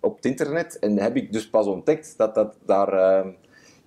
op 0.00 0.16
het 0.16 0.24
internet 0.24 0.78
en 0.78 0.98
heb 0.98 1.16
ik 1.16 1.32
dus 1.32 1.50
pas 1.50 1.66
ontdekt 1.66 2.14
dat 2.16 2.34
dat 2.34 2.56
daar... 2.66 3.24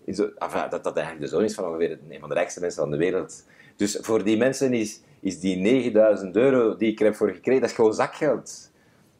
Enfin, 0.05 0.69
dat 0.69 0.83
dat 0.83 0.95
eigenlijk 0.97 1.19
de 1.19 1.27
zoon 1.27 1.43
is 1.43 1.53
van 1.53 1.65
ongeveer 1.65 1.99
een 2.09 2.19
van 2.19 2.29
de 2.29 2.35
rijkste 2.35 2.59
mensen 2.59 2.81
van 2.81 2.91
de 2.91 2.97
wereld. 2.97 3.43
Dus 3.75 3.97
voor 4.01 4.23
die 4.23 4.37
mensen 4.37 4.73
is, 4.73 5.01
is 5.19 5.39
die 5.39 5.57
9000 5.57 6.35
euro 6.35 6.75
die 6.75 6.91
ik 6.91 6.99
er 6.99 7.05
heb 7.05 7.15
voor 7.15 7.29
gekregen, 7.29 7.61
dat 7.61 7.69
is 7.69 7.75
gewoon 7.75 7.93
zakgeld. 7.93 8.71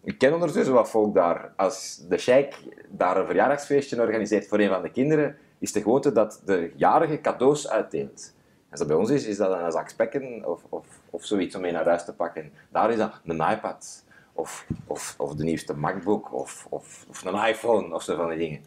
Ik 0.03 0.17
ken 0.17 0.33
ondertussen 0.33 0.73
wat 0.73 0.89
volk 0.89 1.13
daar. 1.13 1.53
Als 1.55 2.05
de 2.09 2.17
sheik 2.17 2.55
daar 2.89 3.17
een 3.17 3.25
verjaardagsfeestje 3.25 4.01
organiseert 4.01 4.47
voor 4.47 4.59
een 4.59 4.69
van 4.69 4.81
de 4.81 4.91
kinderen, 4.91 5.37
is 5.59 5.71
de 5.71 5.81
gewoonte 5.81 6.11
dat 6.11 6.41
de 6.45 6.71
jarige 6.75 7.21
cadeaus 7.21 7.69
uitdeelt. 7.69 8.33
Als 8.75 8.87
dat 8.87 8.93
bij 8.93 9.05
ons 9.05 9.09
is, 9.09 9.25
is 9.25 9.37
dat 9.37 9.59
een 9.59 9.71
zak 9.71 9.89
spekken 9.89 10.45
of, 10.45 10.63
of, 10.69 10.85
of 11.09 11.25
zoiets 11.25 11.55
om 11.55 11.61
mee 11.61 11.71
naar 11.71 11.85
huis 11.85 12.05
te 12.05 12.13
pakken. 12.13 12.51
Daar 12.69 12.91
is 12.91 12.97
dat 12.97 13.21
een 13.25 13.51
iPad 13.51 14.03
of, 14.33 14.65
of, 14.87 15.15
of 15.17 15.35
de 15.35 15.43
nieuwste 15.43 15.77
MacBook 15.77 16.33
of, 16.33 16.67
of, 16.69 17.05
of 17.09 17.25
een 17.25 17.47
iPhone 17.47 17.93
of 17.93 18.03
zo 18.03 18.15
van 18.15 18.29
die 18.29 18.37
dingen. 18.37 18.61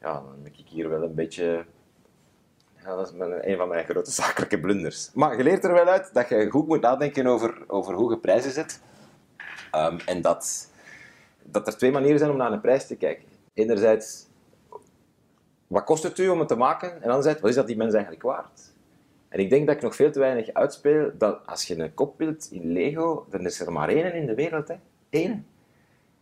Ja, 0.00 0.12
dan 0.12 0.42
ben 0.42 0.52
ik 0.56 0.66
hier 0.66 0.88
wel 0.88 1.02
een 1.02 1.14
beetje... 1.14 1.64
Dat 2.84 3.06
is 3.06 3.20
een 3.40 3.56
van 3.56 3.68
mijn 3.68 3.84
grote 3.84 4.10
zakelijke 4.22 4.60
blunders. 4.60 5.10
Maar 5.14 5.36
je 5.36 5.42
leert 5.42 5.64
er 5.64 5.72
wel 5.72 5.88
uit 5.88 6.14
dat 6.14 6.28
je 6.28 6.50
goed 6.50 6.66
moet 6.66 6.80
nadenken 6.80 7.26
over, 7.26 7.64
over 7.66 7.94
hoe 7.94 8.10
je 8.10 8.18
prijzen 8.18 8.52
zet. 8.52 8.80
Um, 9.74 9.98
en 10.06 10.22
dat, 10.22 10.70
dat 11.42 11.66
er 11.66 11.76
twee 11.76 11.92
manieren 11.92 12.18
zijn 12.18 12.30
om 12.30 12.36
naar 12.36 12.52
een 12.52 12.60
prijs 12.60 12.86
te 12.86 12.96
kijken. 12.96 13.24
Enerzijds, 13.54 14.26
wat 15.66 15.84
kost 15.84 16.02
het 16.02 16.18
u 16.18 16.28
om 16.28 16.38
het 16.38 16.48
te 16.48 16.56
maken? 16.56 17.02
En 17.02 17.08
anderzijds, 17.08 17.40
wat 17.40 17.50
is 17.50 17.56
dat 17.56 17.66
die 17.66 17.76
mens 17.76 17.92
eigenlijk 17.92 18.22
waard? 18.22 18.67
En 19.28 19.40
ik 19.40 19.50
denk 19.50 19.66
dat 19.66 19.76
ik 19.76 19.82
nog 19.82 19.96
veel 19.96 20.10
te 20.10 20.18
weinig 20.18 20.52
uitspeel 20.52 21.10
dat 21.18 21.46
als 21.46 21.64
je 21.64 21.78
een 21.78 21.94
kopbeeld 21.94 22.48
in 22.50 22.72
Lego, 22.72 23.26
dan 23.30 23.40
is 23.40 23.60
er 23.60 23.72
maar 23.72 23.88
één 23.88 24.14
in 24.14 24.26
de 24.26 24.34
wereld. 24.34 24.68
Hè? 24.68 24.74
Eén. 25.10 25.46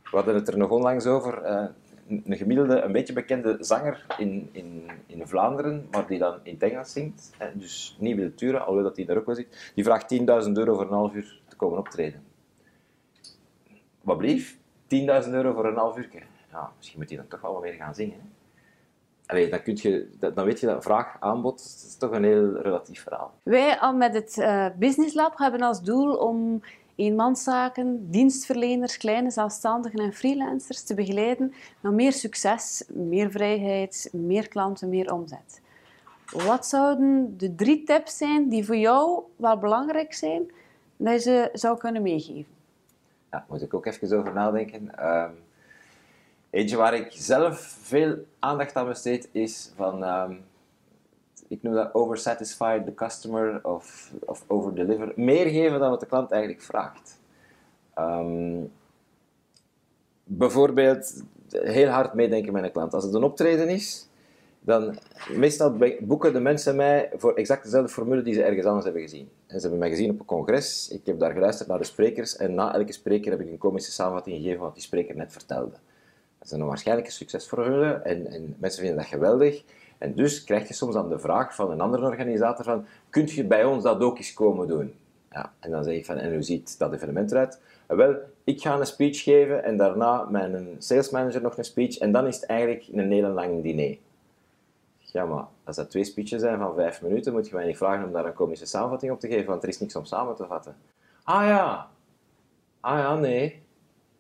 We 0.03 0.17
hadden 0.17 0.35
het 0.35 0.49
er 0.49 0.59
nog 0.59 0.71
onlangs 0.71 1.07
over. 1.07 1.45
Uh, 1.45 1.65
een 2.09 2.37
gemiddelde, 2.37 2.81
een 2.81 2.93
beetje 2.93 3.13
bekende 3.13 3.57
zanger 3.61 4.07
in, 4.19 4.49
in, 4.53 4.91
in 5.07 5.29
Vlaanderen, 5.29 5.89
maar 5.91 6.07
die 6.07 6.19
dan 6.19 6.39
in 6.43 6.53
het 6.53 6.63
Engels 6.63 6.93
zingt, 6.93 7.31
dus 7.55 7.97
niet 8.01 8.17
wil 8.17 8.35
turen, 8.35 8.61
alhoewel 8.61 8.85
dat 8.85 8.97
hij 8.97 9.05
daar 9.05 9.17
ook 9.17 9.27
wel 9.27 9.35
zit, 9.35 9.73
die 9.75 9.85
vraagt 9.85 10.15
10.000 10.15 10.27
euro 10.53 10.75
voor 10.75 10.87
een 10.87 10.93
half 10.93 11.15
uur 11.15 11.41
te 11.49 11.57
komen 11.57 11.79
optreden. 11.79 12.23
Wat 14.01 14.19
blief? 14.19 14.59
10.000 14.83 15.31
euro 15.31 15.53
voor 15.53 15.67
een 15.67 15.77
half 15.77 15.97
uur. 15.97 16.09
Ja, 16.51 16.73
misschien 16.77 16.99
moet 16.99 17.09
hij 17.09 17.19
dan 17.19 17.29
toch 17.29 17.41
wel 17.41 17.53
wat 17.53 17.63
meer 17.63 17.73
gaan 17.73 17.95
zingen. 17.95 18.15
Hè? 18.15 18.36
Allee, 19.27 19.51
dan, 19.51 19.63
kun 19.63 19.79
je, 19.81 20.09
dan 20.19 20.45
weet 20.45 20.61
je 20.61 20.67
dat 20.67 20.83
vraag, 20.83 21.17
aanbod, 21.21 21.59
dat 21.59 21.85
is 21.87 21.97
toch 21.97 22.11
een 22.11 22.25
heel 22.25 22.61
relatief 22.61 23.03
verhaal. 23.03 23.33
Wij 23.43 23.79
al 23.79 23.95
met 23.95 24.15
het 24.15 24.37
uh, 24.37 24.67
Business 24.79 25.15
Lab 25.15 25.39
hebben 25.39 25.61
als 25.63 25.83
doel 25.83 26.17
om 26.17 26.63
eenmanszaken, 26.95 28.11
dienstverleners, 28.11 28.97
kleine 28.97 29.31
zelfstandigen 29.31 29.99
en 29.99 30.13
freelancers 30.13 30.83
te 30.83 30.95
begeleiden 30.95 31.55
naar 31.81 31.93
meer 31.93 32.13
succes, 32.13 32.85
meer 32.89 33.31
vrijheid, 33.31 34.09
meer 34.13 34.49
klanten, 34.49 34.89
meer 34.89 35.13
omzet. 35.13 35.61
Wat 36.47 36.67
zouden 36.67 37.35
de 37.37 37.55
drie 37.55 37.83
tips 37.83 38.17
zijn 38.17 38.49
die 38.49 38.67
voor 38.67 38.77
jou 38.77 39.23
wel 39.37 39.59
belangrijk 39.59 40.15
zijn, 40.15 40.51
dat 40.97 41.13
je 41.13 41.21
ze 41.21 41.49
zou 41.53 41.79
kunnen 41.79 42.03
meegeven? 42.03 42.55
Ja, 43.31 43.39
daar 43.39 43.45
moet 43.49 43.63
ik 43.63 43.75
ook 43.75 43.87
even 43.87 44.19
over 44.19 44.33
nadenken. 44.33 45.07
Um, 45.09 45.45
eentje 46.51 46.77
waar 46.77 46.95
ik 46.95 47.09
zelf 47.11 47.77
veel 47.83 48.17
aandacht 48.39 48.75
aan 48.75 48.87
besteed 48.87 49.29
is 49.33 49.73
van, 49.75 50.05
um, 50.05 50.45
ik 51.49 51.63
noem 51.63 51.75
dat 51.75 51.95
oversatisfied 51.95 52.85
the 52.85 52.95
customer 52.95 53.61
of, 53.63 54.13
of 54.25 54.45
overdeliver. 54.47 55.13
Meer 55.17 55.47
geven 55.47 55.79
dan 55.79 55.91
wat 55.91 56.01
de 56.01 56.07
klant 56.07 56.31
eigenlijk 56.31 56.63
vraagt. 56.63 57.19
Um, 57.99 58.73
bijvoorbeeld 60.25 61.23
heel 61.51 61.89
hard 61.89 62.15
meedenken 62.15 62.53
met 62.53 62.65
een 62.65 62.73
klant. 62.73 62.95
Als 62.95 63.05
het 63.05 63.15
een 63.15 63.23
optreden 63.23 63.69
is, 63.69 64.09
dan 64.61 64.99
meestal 65.31 65.77
boeken 66.01 66.33
de 66.33 66.41
mensen 66.41 66.77
mij 66.77 67.11
voor 67.17 67.35
exact 67.35 67.65
dezelfde 67.65 67.93
formule 67.93 68.23
die 68.23 68.35
ze 68.35 68.43
ergens 68.43 68.67
anders 68.67 68.85
hebben 68.85 69.03
gezien. 69.03 69.29
En 69.47 69.55
ze 69.55 69.61
hebben 69.61 69.79
mij 69.79 69.91
gezien 69.91 70.11
op 70.11 70.21
een 70.21 70.27
congres, 70.27 70.89
ik 70.91 71.07
heb 71.07 71.19
daar 71.19 71.33
geluisterd 71.33 71.69
naar 71.69 71.79
de 71.79 71.85
sprekers 71.85 72.37
en 72.37 72.55
na 72.55 72.75
elke 72.75 72.93
spreker 72.93 73.31
heb 73.31 73.41
ik 73.41 73.51
een 73.51 73.59
komische 73.59 73.93
samenvatting 73.93 74.37
gegeven 74.37 74.57
van 74.57 74.67
wat 74.67 74.75
die 74.75 74.85
spreker 74.85 75.17
net 75.17 75.33
vertelde. 75.33 75.77
Is 76.47 76.53
een 76.53 76.67
waarschijnlijke 76.67 77.13
succesformule 77.13 77.93
en, 77.93 78.27
en 78.27 78.57
mensen 78.59 78.81
vinden 78.81 78.99
dat 78.99 79.07
geweldig. 79.07 79.63
En 79.99 80.15
dus 80.15 80.45
krijg 80.45 80.69
je 80.69 80.75
soms 80.75 80.95
dan 80.95 81.09
de 81.09 81.19
vraag 81.19 81.55
van 81.55 81.71
een 81.71 81.81
andere 81.81 82.07
organisator 82.07 82.65
van, 82.65 82.87
kunt 83.11 83.31
je 83.31 83.45
bij 83.45 83.65
ons 83.65 83.83
dat 83.83 84.01
ook 84.01 84.17
eens 84.17 84.35
komen 84.35 84.69
doen? 84.69 84.95
Ja, 85.31 85.53
en 85.61 85.71
dan 85.71 85.85
zeg 85.85 85.95
ik 85.95 86.07
van, 86.07 86.17
en 86.17 86.33
hoe 86.33 86.43
ziet 86.43 86.79
dat 86.79 86.93
evenement 86.93 87.31
eruit? 87.31 87.61
Wel, 87.87 88.17
ik 88.45 88.61
ga 88.61 88.79
een 88.79 88.87
speech 88.87 89.23
geven 89.23 89.65
en 89.65 89.77
daarna 89.77 90.25
mijn 90.31 90.77
sales 90.79 91.11
manager 91.11 91.43
nog 91.43 91.59
een 91.59 91.65
speech 91.65 91.99
en 91.99 92.13
dan 92.13 92.27
is 92.27 92.37
het 92.37 92.45
eigenlijk 92.45 92.89
een 92.93 93.13
hele 93.13 93.29
lang 93.29 93.63
diner. 93.63 93.97
Ja, 94.99 95.25
maar 95.25 95.45
als 95.65 95.77
dat 95.77 95.91
twee 95.91 96.05
speeches 96.05 96.41
zijn 96.41 96.59
van 96.59 96.75
vijf 96.75 97.03
minuten, 97.03 97.33
moet 97.33 97.49
je 97.49 97.55
mij 97.55 97.67
niet 97.67 97.77
vragen 97.77 98.07
om 98.07 98.13
daar 98.13 98.27
een 98.27 98.33
komische 98.33 98.67
samenvatting 98.67 99.13
op 99.13 99.21
te 99.21 99.29
geven, 99.29 99.47
want 99.47 99.63
er 99.63 99.69
is 99.69 99.81
niks 99.81 99.97
om 99.97 100.05
samen 100.05 100.35
te 100.35 100.47
vatten. 100.47 100.77
Ah 101.23 101.47
ja, 101.47 101.89
ah 102.81 102.99
ja, 102.99 103.15
nee. 103.15 103.45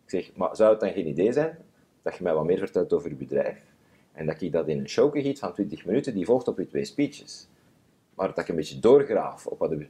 Ik 0.05 0.11
zeg, 0.11 0.31
maar 0.35 0.57
zou 0.57 0.71
het 0.71 0.81
dan 0.81 0.93
geen 0.93 1.09
idee 1.09 1.33
zijn 1.33 1.59
dat 2.07 2.17
je 2.17 2.23
mij 2.23 2.35
wat 2.35 2.45
meer 2.45 2.59
vertelt 2.59 2.93
over 2.93 3.09
je 3.09 3.15
bedrijf? 3.15 3.59
En 4.13 4.27
dat 4.27 4.41
ik 4.41 4.53
dat 4.53 4.69
in 4.69 4.79
een 4.79 4.89
showke 4.89 5.23
giet 5.23 5.39
van 5.39 5.53
20 5.53 5.85
minuten, 5.85 6.15
die 6.15 6.25
volgt 6.25 6.49
op 6.49 6.59
je 6.59 6.67
twee 6.67 6.85
speeches. 6.85 7.49
Maar 8.15 8.29
dat 8.29 8.39
ik 8.39 8.49
een 8.49 8.57
beetje 8.57 8.79
doorgraaf 8.79 9.47
op 9.47 9.59
wat 9.59 9.71
we... 9.71 9.87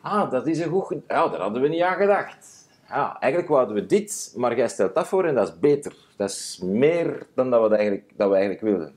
Ah, 0.00 0.30
dat 0.30 0.46
is 0.46 0.58
een 0.58 0.70
goed... 0.70 1.02
Ja, 1.08 1.28
daar 1.28 1.40
hadden 1.40 1.62
we 1.62 1.68
niet 1.68 1.82
aan 1.82 1.96
gedacht. 1.96 2.68
Ja, 2.88 3.18
eigenlijk 3.20 3.52
wouden 3.52 3.74
we 3.74 3.86
dit, 3.86 4.34
maar 4.36 4.56
jij 4.56 4.68
stelt 4.68 4.94
dat 4.94 5.06
voor 5.06 5.24
en 5.24 5.34
dat 5.34 5.48
is 5.48 5.58
beter. 5.58 5.96
Dat 6.16 6.30
is 6.30 6.60
meer 6.64 7.26
dan 7.34 7.50
dat 7.50 7.68
we 7.68 7.76
eigenlijk, 7.76 8.12
dat 8.16 8.28
we 8.28 8.34
eigenlijk 8.34 8.64
wilden. 8.64 8.88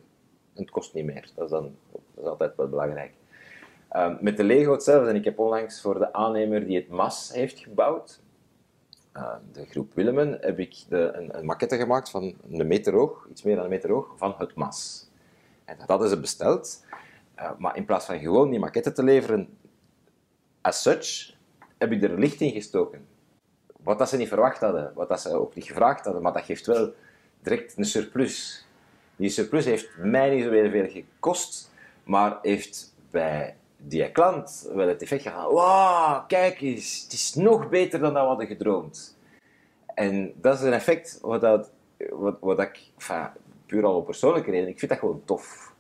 En 0.54 0.62
het 0.62 0.72
kost 0.72 0.94
niet 0.94 1.06
meer. 1.06 1.30
Dat 1.36 1.46
is, 1.46 1.52
dan, 1.52 1.76
dat 1.92 2.24
is 2.24 2.30
altijd 2.30 2.56
wel 2.56 2.70
belangrijk. 2.70 3.14
Ehm, 3.90 4.16
met 4.20 4.38
de 4.38 4.44
Lego 4.44 4.72
hetzelfde. 4.72 5.10
En 5.10 5.16
ik 5.16 5.24
heb 5.24 5.40
onlangs 5.40 5.82
voor 5.82 6.00
de 6.00 6.14
aannemer 6.14 6.66
die 6.66 6.78
het 6.78 6.90
MAS 6.90 7.34
heeft 7.34 7.60
gebouwd, 7.60 8.22
de 9.52 9.66
groep 9.66 9.94
Willemen, 9.94 10.38
heb 10.42 10.60
ik 10.60 10.76
de, 10.90 11.12
een, 11.14 11.38
een 11.38 11.46
maquette 11.46 11.78
gemaakt 11.78 12.10
van 12.10 12.36
een 12.52 12.68
meter 12.68 12.94
hoog, 12.94 13.28
iets 13.30 13.44
meer 13.44 13.56
dan 13.56 13.64
een 13.64 13.70
meter 13.70 13.92
hoog, 13.92 14.14
van 14.18 14.36
het 14.38 14.56
MAS. 14.56 15.10
En 15.66 15.78
dat 15.78 15.88
hadden 15.88 16.10
ze 16.10 16.20
besteld. 16.20 16.86
Uh, 17.40 17.52
maar 17.58 17.78
in 17.78 17.86
plaats 17.86 18.06
van 18.06 18.20
gewoon 18.20 18.50
die 18.50 18.60
maquette 18.60 18.92
te 18.92 19.04
leveren 19.04 19.58
as 20.62 20.82
such, 20.82 21.36
heb 21.78 21.92
ik 21.92 22.04
er 22.04 22.20
licht 22.20 22.42
in 22.42 22.52
gestoken. 22.52 23.08
Wat 23.84 23.98
dat 23.98 24.10
ze 24.10 24.18
niet 24.18 24.28
verwacht 24.28 24.60
hadden, 24.60 24.92
wat 24.96 25.10
dat 25.10 25.22
ze 25.22 25.40
ook 25.40 25.56
niet 25.56 25.66
gevraagd 25.66 26.06
hadden, 26.06 26.22
maar 26.22 26.34
dat 26.34 26.46
geeft 26.46 26.66
wel 26.66 26.94
direct 27.42 27.78
een 27.78 27.86
surplus. 27.86 28.68
Die 29.16 29.30
surplus 29.30 29.66
heeft 29.66 29.90
mij 29.98 30.36
niet 30.36 30.44
zo 30.44 30.50
veel 30.50 30.90
gekost, 30.90 31.72
maar 32.04 32.40
heeft 32.42 32.94
bij 33.12 33.56
die 33.88 34.12
klant 34.12 34.70
wel 34.74 34.88
het 34.88 35.02
effect 35.02 35.22
gehad. 35.22 35.52
Wauw, 35.52 36.24
kijk 36.28 36.62
eens, 36.62 37.04
het 37.04 37.14
is 37.14 37.34
nog 37.34 37.70
beter 37.70 38.00
dan 38.00 38.14
dat 38.14 38.22
we 38.22 38.28
hadden 38.28 38.48
gedroomd. 38.48 39.18
En 39.96 40.34
dat 40.36 40.58
is 40.58 40.62
een 40.62 40.74
effect 40.74 41.20
wat, 41.22 41.42
dat, 41.42 41.72
wat, 42.10 42.38
wat 42.40 42.60
ik, 42.60 42.80
enfin, 42.98 43.28
puur 43.66 43.86
al 43.86 43.96
op 43.96 44.06
persoonlijke 44.06 44.52
reden, 44.52 44.68
ik 44.68 44.80
vind 44.80 44.92
dat 44.92 45.00
gewoon 45.00 45.22
tof. 45.26 45.74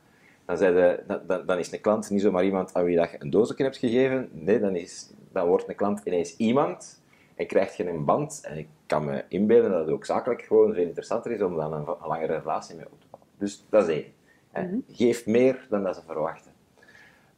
Dan, 0.45 0.57
de, 0.57 1.03
dan, 1.27 1.45
dan, 1.45 1.57
is 1.57 1.71
een 1.71 1.81
klant 1.81 2.09
niet 2.09 2.21
zomaar 2.21 2.43
iemand 2.43 2.73
aan 2.73 2.83
wie 2.83 2.99
je 2.99 3.09
een 3.19 3.29
doosje 3.29 3.53
hebt 3.57 3.77
gegeven. 3.77 4.29
Nee, 4.31 4.59
dan, 4.59 4.75
is, 4.75 5.09
dan 5.31 5.47
wordt 5.47 5.69
een 5.69 5.75
klant 5.75 6.01
ineens 6.03 6.37
iemand 6.37 7.01
en 7.35 7.47
krijgt 7.47 7.75
je 7.75 7.89
een 7.89 8.05
band. 8.05 8.41
En 8.43 8.57
ik 8.57 8.67
kan 8.85 9.05
me 9.05 9.25
inbeelden 9.27 9.71
dat 9.71 9.79
het 9.79 9.89
ook 9.89 10.05
zakelijk 10.05 10.41
gewoon 10.41 10.73
veel 10.73 10.83
interessanter 10.83 11.31
is 11.31 11.41
om 11.41 11.55
dan 11.55 11.73
een, 11.73 11.87
een 11.87 12.07
langere 12.07 12.37
relatie 12.37 12.75
mee 12.75 12.85
op 12.85 13.01
te 13.01 13.07
bouwen. 13.09 13.31
Dus 13.37 13.65
dat 13.69 13.89
is 13.89 13.95
één. 13.95 14.13
Mm 14.71 14.83
Geef 14.91 15.25
meer 15.25 15.65
dan 15.69 15.83
dat 15.83 15.95
ze 15.95 16.01
verwachten. 16.05 16.52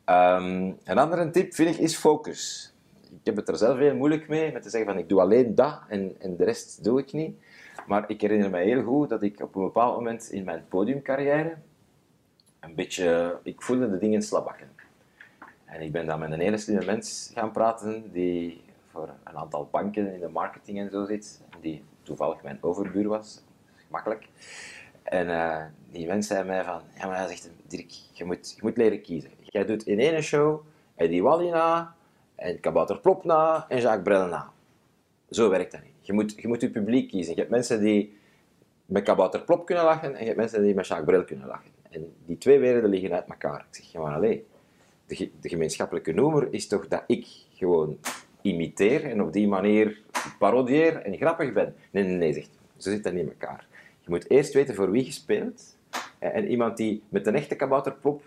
Um, 0.09 0.77
een 0.83 0.97
andere 0.97 1.29
tip 1.29 1.53
vind 1.53 1.75
ik 1.75 1.77
is 1.77 1.95
focus. 1.95 2.73
Ik 3.09 3.19
heb 3.23 3.35
het 3.35 3.47
er 3.47 3.57
zelf 3.57 3.77
heel 3.77 3.95
moeilijk 3.95 4.27
mee, 4.27 4.51
met 4.51 4.63
te 4.63 4.69
zeggen 4.69 4.89
van 4.89 4.99
ik 4.99 5.09
doe 5.09 5.21
alleen 5.21 5.55
dat 5.55 5.79
en, 5.87 6.15
en 6.19 6.35
de 6.35 6.43
rest 6.43 6.83
doe 6.83 6.99
ik 6.99 7.11
niet. 7.13 7.37
Maar 7.87 8.03
ik 8.07 8.21
herinner 8.21 8.49
me 8.49 8.57
heel 8.57 8.83
goed 8.83 9.09
dat 9.09 9.23
ik 9.23 9.39
op 9.39 9.55
een 9.55 9.63
bepaald 9.63 9.95
moment 9.95 10.31
in 10.31 10.43
mijn 10.43 10.65
podiumcarrière 10.67 11.55
een 12.59 12.75
beetje, 12.75 13.39
ik 13.43 13.61
voelde 13.61 13.89
de 13.89 13.97
dingen 13.97 14.21
slabbakken. 14.21 14.69
En 15.65 15.81
ik 15.81 15.91
ben 15.91 16.05
dan 16.05 16.19
met 16.19 16.31
een 16.31 16.39
hele 16.39 16.57
slimme 16.57 16.85
mens 16.85 17.31
gaan 17.33 17.51
praten 17.51 18.11
die 18.11 18.61
voor 18.91 19.09
een 19.23 19.37
aantal 19.37 19.67
banken 19.71 20.13
in 20.13 20.19
de 20.19 20.29
marketing 20.29 20.79
en 20.79 20.89
zo 20.89 21.05
zit, 21.05 21.41
die 21.61 21.83
toevallig 22.03 22.43
mijn 22.43 22.57
overbuur 22.61 23.07
was, 23.07 23.43
gemakkelijk. 23.85 24.27
En 25.03 25.27
uh, 25.27 25.63
die 25.91 26.07
mens 26.07 26.27
zei 26.27 26.43
mij 26.43 26.63
van, 26.63 26.81
ja 26.97 27.07
maar 27.07 27.17
hij 27.17 27.27
zegt, 27.27 27.49
Dirk, 27.67 27.91
je 28.11 28.25
moet, 28.25 28.53
je 28.55 28.61
moet 28.61 28.77
leren 28.77 29.01
kiezen. 29.01 29.31
Jij 29.55 29.65
doet 29.65 29.85
in 29.85 29.99
één 29.99 30.23
show 30.23 30.65
Eddie 30.95 31.23
Wally 31.23 31.49
na, 31.49 31.95
en 32.35 32.59
Kabouter 32.59 32.99
Plop 32.99 33.23
na, 33.23 33.65
en 33.69 33.81
Jacques 33.81 34.03
Brel 34.03 34.27
na. 34.27 34.51
Zo 35.29 35.49
werkt 35.49 35.71
dat 35.71 35.81
niet. 35.83 35.93
Je 36.01 36.13
moet, 36.13 36.33
je 36.37 36.47
moet 36.47 36.61
je 36.61 36.69
publiek 36.69 37.09
kiezen. 37.09 37.33
Je 37.33 37.39
hebt 37.39 37.51
mensen 37.51 37.81
die 37.81 38.17
met 38.85 39.03
Kabouter 39.03 39.41
Plop 39.43 39.65
kunnen 39.65 39.83
lachen, 39.83 40.13
en 40.13 40.19
je 40.19 40.25
hebt 40.25 40.37
mensen 40.37 40.63
die 40.63 40.73
met 40.73 40.87
Jacques 40.87 41.07
Brel 41.07 41.23
kunnen 41.23 41.47
lachen. 41.47 41.71
En 41.89 42.13
die 42.25 42.37
twee 42.37 42.59
werelden 42.59 42.89
liggen 42.89 43.13
uit 43.13 43.27
elkaar. 43.27 43.59
Ik 43.59 43.75
zeg, 43.75 43.91
ja 43.91 44.01
maar 44.01 44.15
alleen, 44.15 44.43
de, 45.07 45.29
de 45.41 45.49
gemeenschappelijke 45.49 46.11
noemer 46.11 46.47
is 46.51 46.67
toch 46.67 46.87
dat 46.87 47.03
ik 47.07 47.27
gewoon 47.53 47.97
imiteer 48.41 49.03
en 49.03 49.21
op 49.21 49.33
die 49.33 49.47
manier 49.47 50.01
parodieer 50.39 50.95
en 50.95 51.17
grappig 51.17 51.53
ben. 51.53 51.75
Nee, 51.91 52.03
nee, 52.03 52.15
nee, 52.15 52.33
zegt 52.33 52.49
zo 52.77 52.89
zit 52.89 53.03
dat 53.03 53.13
niet 53.13 53.21
in 53.21 53.29
elkaar. 53.29 53.67
Je 54.01 54.09
moet 54.09 54.29
eerst 54.29 54.53
weten 54.53 54.75
voor 54.75 54.91
wie 54.91 55.05
je 55.05 55.11
speelt. 55.11 55.77
En 56.19 56.47
iemand 56.47 56.77
die 56.77 57.03
met 57.09 57.27
een 57.27 57.35
echte 57.35 57.55
kabouterpop 57.55 58.23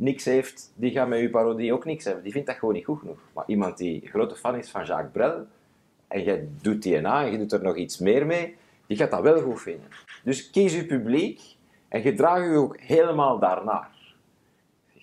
niks 0.00 0.24
heeft, 0.24 0.72
die 0.74 0.90
gaat 0.90 1.08
met 1.08 1.20
je 1.20 1.30
parodie 1.30 1.72
ook 1.72 1.84
niks 1.84 2.04
hebben. 2.04 2.22
Die 2.22 2.32
vindt 2.32 2.46
dat 2.46 2.56
gewoon 2.56 2.74
niet 2.74 2.84
goed 2.84 2.98
genoeg. 2.98 3.18
Maar 3.34 3.44
iemand 3.46 3.78
die 3.78 4.08
grote 4.08 4.36
fan 4.36 4.56
is 4.56 4.70
van 4.70 4.84
Jacques 4.84 5.12
Brel, 5.12 5.46
en 6.08 6.24
je 6.24 6.48
doet 6.60 6.82
die 6.82 7.00
na 7.00 7.24
en 7.24 7.32
je 7.32 7.38
doet 7.38 7.52
er 7.52 7.62
nog 7.62 7.76
iets 7.76 7.98
meer 7.98 8.26
mee, 8.26 8.56
die 8.86 8.96
gaat 8.96 9.10
dat 9.10 9.22
wel 9.22 9.40
goed 9.42 9.60
vinden. 9.60 9.88
Dus 10.24 10.50
kies 10.50 10.74
je 10.74 10.86
publiek 10.86 11.40
en 11.88 12.02
gedraag 12.02 12.44
je 12.44 12.56
ook 12.56 12.80
helemaal 12.80 13.38
daarnaar. 13.38 13.98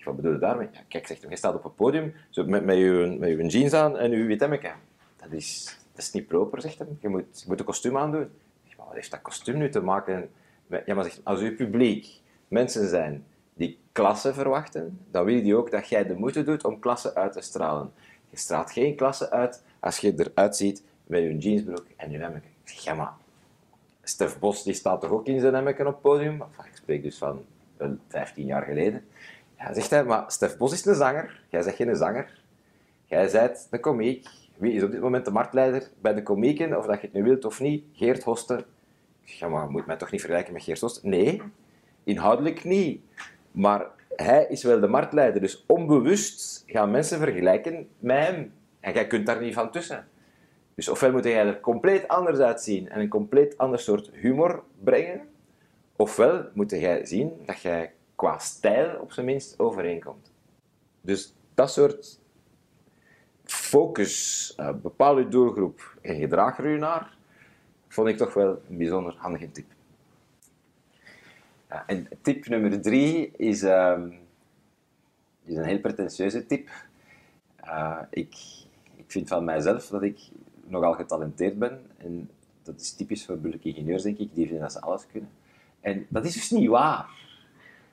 Wat 0.04 0.16
bedoel 0.16 0.32
je 0.32 0.38
daarmee? 0.38 0.68
Kijk, 0.88 1.06
zegt 1.06 1.26
je 1.28 1.36
staat 1.36 1.54
op 1.54 1.64
een 1.64 1.74
podium 1.74 2.14
zo 2.28 2.44
met, 2.44 2.64
met, 2.64 2.76
je, 2.76 3.16
met 3.18 3.28
je 3.28 3.46
jeans 3.46 3.72
aan 3.72 3.98
en 3.98 4.10
je 4.10 4.24
witemmeke. 4.24 4.70
Dat 5.16 5.32
is, 5.32 5.78
dat 5.92 6.02
is 6.02 6.12
niet 6.12 6.26
proper, 6.26 6.60
zegt 6.60 6.78
hij. 6.78 6.88
Je 7.00 7.08
moet, 7.08 7.40
je 7.40 7.44
moet 7.46 7.58
een 7.58 7.64
kostuum 7.64 7.96
aandoen. 7.96 8.30
Zeg, 8.64 8.76
wat 8.76 8.86
heeft 8.92 9.10
dat 9.10 9.22
kostuum 9.22 9.58
nu 9.58 9.70
te 9.70 9.80
maken 9.80 10.30
met... 10.66 10.82
Ja, 10.86 10.94
maar 10.94 11.04
zegt, 11.04 11.20
als 11.24 11.40
uw 11.40 11.54
publiek 11.54 12.20
mensen 12.48 12.88
zijn 12.88 13.24
die 13.58 13.78
klasse 13.92 14.34
verwachten, 14.34 14.98
dan 15.10 15.24
wil 15.24 15.42
die 15.42 15.56
ook 15.56 15.70
dat 15.70 15.88
jij 15.88 16.06
de 16.06 16.14
moeite 16.14 16.42
doet 16.42 16.64
om 16.64 16.78
klasse 16.78 17.14
uit 17.14 17.32
te 17.32 17.40
stralen. 17.40 17.92
Je 18.30 18.36
straalt 18.36 18.72
geen 18.72 18.96
klasse 18.96 19.30
uit 19.30 19.62
als 19.80 19.98
je 19.98 20.14
eruit 20.16 20.56
ziet 20.56 20.82
met 21.06 21.22
je 21.22 21.38
jeansbroek 21.38 21.86
en 21.96 22.10
je 22.10 22.30
zeg, 22.64 22.78
ja 22.78 22.94
maar, 22.94 23.12
Stef 24.02 24.38
Bos 24.38 24.62
die 24.62 24.74
staat 24.74 25.00
toch 25.00 25.10
ook 25.10 25.26
in 25.26 25.40
zijn 25.40 25.54
hemmetje 25.54 25.86
op 25.86 25.92
het 25.92 26.00
podium? 26.02 26.42
Ik 26.42 26.76
spreek 26.76 27.02
dus 27.02 27.18
van 27.18 27.44
15 28.08 28.46
jaar 28.46 28.62
geleden. 28.62 29.04
Ja, 29.58 29.72
zegt 29.72 29.90
hij, 29.90 30.04
maar 30.04 30.30
Stef 30.30 30.56
Bos 30.56 30.72
is 30.72 30.84
een 30.84 30.94
zanger. 30.94 31.40
Jij 31.48 31.62
zegt 31.62 31.76
geen 31.76 31.96
zanger. 31.96 32.42
Jij 33.06 33.28
zijt 33.28 33.66
de 33.70 33.80
komiek. 33.80 34.28
Wie 34.56 34.72
is 34.72 34.82
op 34.82 34.90
dit 34.90 35.00
moment 35.00 35.24
de 35.24 35.30
marktleider 35.30 35.90
bij 36.00 36.14
de 36.14 36.22
komieken? 36.22 36.78
Of 36.78 36.86
dat 36.86 37.00
je 37.00 37.06
het 37.06 37.12
nu 37.12 37.22
wilt 37.22 37.44
of 37.44 37.60
niet. 37.60 37.84
Geert 37.92 38.22
Hoster. 38.22 38.66
Ja, 39.22 39.48
maar 39.48 39.64
je 39.64 39.70
moet 39.70 39.86
mij 39.86 39.96
toch 39.96 40.10
niet 40.10 40.20
vergelijken 40.20 40.52
met 40.52 40.62
Geert 40.62 40.80
Hoster? 40.80 41.08
Nee, 41.08 41.42
inhoudelijk 42.04 42.64
niet. 42.64 43.00
Maar 43.58 43.86
hij 44.16 44.46
is 44.48 44.62
wel 44.62 44.80
de 44.80 44.86
marktleider. 44.86 45.40
Dus 45.40 45.64
onbewust 45.66 46.62
gaan 46.66 46.90
mensen 46.90 47.18
vergelijken 47.18 47.88
met 47.98 48.26
hem. 48.26 48.52
En 48.80 48.92
jij 48.92 49.06
kunt 49.06 49.26
daar 49.26 49.40
niet 49.40 49.54
van 49.54 49.70
tussen. 49.70 50.08
Dus 50.74 50.88
ofwel 50.88 51.12
moet 51.12 51.24
jij 51.24 51.46
er 51.46 51.60
compleet 51.60 52.08
anders 52.08 52.38
uitzien 52.38 52.88
en 52.88 53.00
een 53.00 53.08
compleet 53.08 53.58
ander 53.58 53.78
soort 53.78 54.10
humor 54.12 54.62
brengen, 54.84 55.28
ofwel 55.96 56.44
moet 56.52 56.70
jij 56.70 57.06
zien 57.06 57.32
dat 57.46 57.60
jij 57.60 57.92
qua 58.14 58.38
stijl 58.38 59.00
op 59.00 59.12
zijn 59.12 59.26
minst 59.26 59.58
overeenkomt. 59.58 60.32
Dus 61.00 61.34
dat 61.54 61.70
soort 61.70 62.20
focus, 63.44 64.54
uh, 64.60 64.70
bepaal 64.82 65.18
je 65.18 65.28
doelgroep 65.28 65.96
en 66.02 66.18
gedraag 66.18 66.58
er 66.58 66.68
je 66.68 66.78
naar, 66.78 67.16
vond 67.88 68.08
ik 68.08 68.16
toch 68.16 68.34
wel 68.34 68.62
een 68.68 68.76
bijzonder 68.76 69.14
handige 69.16 69.50
tip. 69.50 69.76
En 71.86 72.08
tip 72.22 72.46
nummer 72.46 72.80
drie 72.80 73.30
is, 73.36 73.62
is 75.44 75.56
een 75.56 75.64
heel 75.64 75.80
pretentieuze 75.80 76.46
tip. 76.46 76.68
Uh, 77.64 77.98
ik, 78.10 78.34
ik 78.96 79.04
vind 79.06 79.28
van 79.28 79.44
mijzelf 79.44 79.86
dat 79.86 80.02
ik 80.02 80.18
nogal 80.66 80.92
getalenteerd 80.92 81.58
ben. 81.58 81.80
En 81.96 82.30
dat 82.62 82.80
is 82.80 82.92
typisch 82.92 83.24
voor 83.24 83.34
burgerlijke 83.34 83.68
ingenieurs, 83.68 84.02
denk 84.02 84.18
ik. 84.18 84.34
Die 84.34 84.44
vinden 84.44 84.62
dat 84.62 84.72
ze 84.72 84.80
alles 84.80 85.06
kunnen. 85.12 85.30
En 85.80 86.06
dat 86.08 86.24
is 86.24 86.34
dus 86.34 86.50
niet 86.50 86.68
waar. 86.68 87.08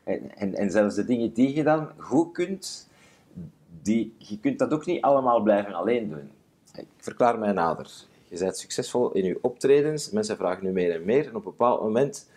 En, 0.04 0.56
en, 0.56 0.72
zelfs 0.72 0.96
de 0.96 1.06
dingen 1.06 1.34
die 1.34 1.56
je 1.56 1.64
dan 1.64 1.90
goed 1.98 2.32
kunt, 2.32 2.90
die, 3.82 4.14
je 4.18 4.40
kunt 4.40 4.60
dat 4.60 4.74
ook 4.74 4.86
niet 4.86 5.02
allemaal 5.02 5.42
blijven 5.42 5.74
alleen 5.74 6.10
doen. 6.10 6.32
Ik 6.76 6.88
verklaar 6.98 7.40
mij 7.40 7.52
nader. 7.52 7.92
Je 8.28 8.38
bent 8.38 8.58
succesvol 8.58 9.12
in 9.12 9.24
je 9.24 9.38
optredens, 9.42 10.12
mensen 10.12 10.38
vragen 10.38 10.64
nu 10.64 10.72
meer 10.72 10.96
en 10.96 11.06
meer. 11.06 11.28
En 11.28 11.36
op 11.36 11.46
een 11.46 11.52
bepaald 11.52 11.82
moment 11.82 12.30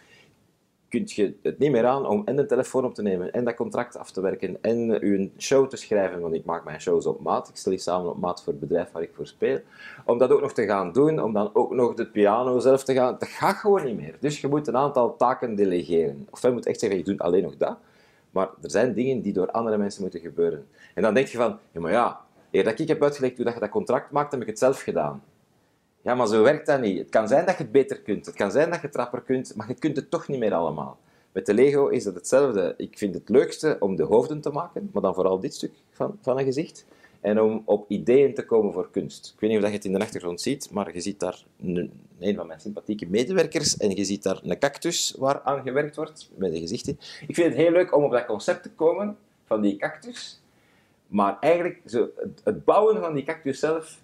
kun 0.88 1.02
je 1.06 1.34
het 1.42 1.58
niet 1.58 1.70
meer 1.70 1.86
aan 1.86 2.06
om 2.06 2.22
en 2.24 2.36
de 2.36 2.46
telefoon 2.46 2.84
op 2.84 2.94
te 2.94 3.02
nemen, 3.02 3.32
en 3.32 3.44
dat 3.44 3.54
contract 3.54 3.98
af 3.98 4.10
te 4.10 4.20
werken, 4.20 4.58
en 4.60 4.78
je 4.86 5.30
show 5.38 5.68
te 5.68 5.76
schrijven, 5.76 6.20
want 6.20 6.34
ik 6.34 6.44
maak 6.44 6.64
mijn 6.64 6.80
shows 6.80 7.06
op 7.06 7.20
maat, 7.20 7.48
ik 7.48 7.56
stel 7.56 7.72
die 7.72 7.80
samen 7.80 8.10
op 8.10 8.18
maat 8.18 8.42
voor 8.42 8.52
het 8.52 8.60
bedrijf 8.60 8.90
waar 8.92 9.02
ik 9.02 9.10
voor 9.14 9.26
speel, 9.26 9.60
om 10.04 10.18
dat 10.18 10.30
ook 10.30 10.40
nog 10.40 10.52
te 10.52 10.66
gaan 10.66 10.92
doen, 10.92 11.22
om 11.22 11.32
dan 11.32 11.50
ook 11.52 11.74
nog 11.74 11.94
de 11.94 12.06
piano 12.06 12.58
zelf 12.58 12.84
te 12.84 12.94
gaan, 12.94 13.16
dat 13.18 13.28
gaat 13.28 13.56
gewoon 13.56 13.84
niet 13.84 13.96
meer. 13.96 14.16
Dus 14.20 14.40
je 14.40 14.48
moet 14.48 14.66
een 14.66 14.76
aantal 14.76 15.16
taken 15.16 15.54
delegeren. 15.54 16.26
Of 16.30 16.42
je 16.42 16.50
moet 16.50 16.66
echt 16.66 16.80
zeggen, 16.80 16.98
ik 16.98 17.04
doe 17.04 17.18
alleen 17.18 17.42
nog 17.42 17.56
dat, 17.56 17.76
maar 18.30 18.48
er 18.62 18.70
zijn 18.70 18.94
dingen 18.94 19.20
die 19.20 19.32
door 19.32 19.50
andere 19.50 19.76
mensen 19.76 20.02
moeten 20.02 20.20
gebeuren. 20.20 20.66
En 20.94 21.02
dan 21.02 21.14
denk 21.14 21.26
je 21.26 21.36
van, 21.36 21.58
ja 21.72 21.80
maar 21.80 21.92
ja, 21.92 22.20
eer 22.50 22.64
dat 22.64 22.78
ik 22.78 22.88
heb 22.88 23.02
uitgelegd 23.02 23.36
hoe 23.36 23.44
dat 23.44 23.54
je 23.54 23.60
dat 23.60 23.68
contract 23.68 24.10
maakt, 24.10 24.32
heb 24.32 24.40
ik 24.40 24.46
het 24.46 24.58
zelf 24.58 24.80
gedaan. 24.80 25.22
Ja, 26.02 26.14
maar 26.14 26.26
zo 26.26 26.42
werkt 26.42 26.66
dat 26.66 26.80
niet. 26.80 26.98
Het 26.98 27.08
kan 27.08 27.28
zijn 27.28 27.46
dat 27.46 27.56
je 27.56 27.62
het 27.62 27.72
beter 27.72 28.00
kunt, 28.00 28.26
het 28.26 28.34
kan 28.34 28.50
zijn 28.50 28.70
dat 28.70 28.80
je 28.80 28.86
het 28.86 28.92
trapper 28.92 29.22
kunt, 29.22 29.56
maar 29.56 29.68
je 29.68 29.74
kunt 29.74 29.96
het 29.96 30.10
toch 30.10 30.28
niet 30.28 30.38
meer 30.38 30.54
allemaal. 30.54 30.98
Met 31.32 31.46
de 31.46 31.54
Lego 31.54 31.88
is 31.88 32.04
dat 32.04 32.14
hetzelfde. 32.14 32.74
Ik 32.76 32.98
vind 32.98 33.14
het 33.14 33.28
leukste 33.28 33.76
om 33.80 33.96
de 33.96 34.02
hoofden 34.02 34.40
te 34.40 34.50
maken, 34.50 34.90
maar 34.92 35.02
dan 35.02 35.14
vooral 35.14 35.40
dit 35.40 35.54
stuk 35.54 35.72
van, 35.90 36.18
van 36.22 36.38
een 36.38 36.44
gezicht. 36.44 36.84
En 37.20 37.40
om 37.40 37.62
op 37.64 37.90
ideeën 37.90 38.34
te 38.34 38.44
komen 38.44 38.72
voor 38.72 38.90
kunst. 38.90 39.32
Ik 39.34 39.40
weet 39.40 39.50
niet 39.50 39.58
of 39.58 39.66
je 39.66 39.74
het 39.74 39.84
in 39.84 39.92
de 39.92 39.98
achtergrond 39.98 40.40
ziet, 40.40 40.70
maar 40.70 40.94
je 40.94 41.00
ziet 41.00 41.20
daar 41.20 41.44
een, 41.60 42.34
van 42.36 42.46
mijn 42.46 42.60
sympathieke 42.60 43.06
medewerkers 43.06 43.76
en 43.76 43.96
je 43.96 44.04
ziet 44.04 44.22
daar 44.22 44.40
een 44.42 44.58
cactus 44.58 45.14
waar 45.18 45.40
aan 45.40 45.62
gewerkt 45.62 45.96
wordt, 45.96 46.30
met 46.34 46.52
een 46.52 46.60
gezicht 46.60 46.86
in. 46.86 46.98
Ik 47.26 47.34
vind 47.34 47.48
het 47.48 47.56
heel 47.56 47.70
leuk 47.70 47.96
om 47.96 48.04
op 48.04 48.10
dat 48.10 48.26
concept 48.26 48.62
te 48.62 48.70
komen 48.70 49.16
van 49.44 49.60
die 49.60 49.76
cactus. 49.76 50.42
Maar 51.06 51.38
eigenlijk, 51.40 51.80
zo, 51.86 52.08
het 52.44 52.64
bouwen 52.64 53.00
van 53.00 53.14
die 53.14 53.24
cactus 53.24 53.58
zelf, 53.58 54.00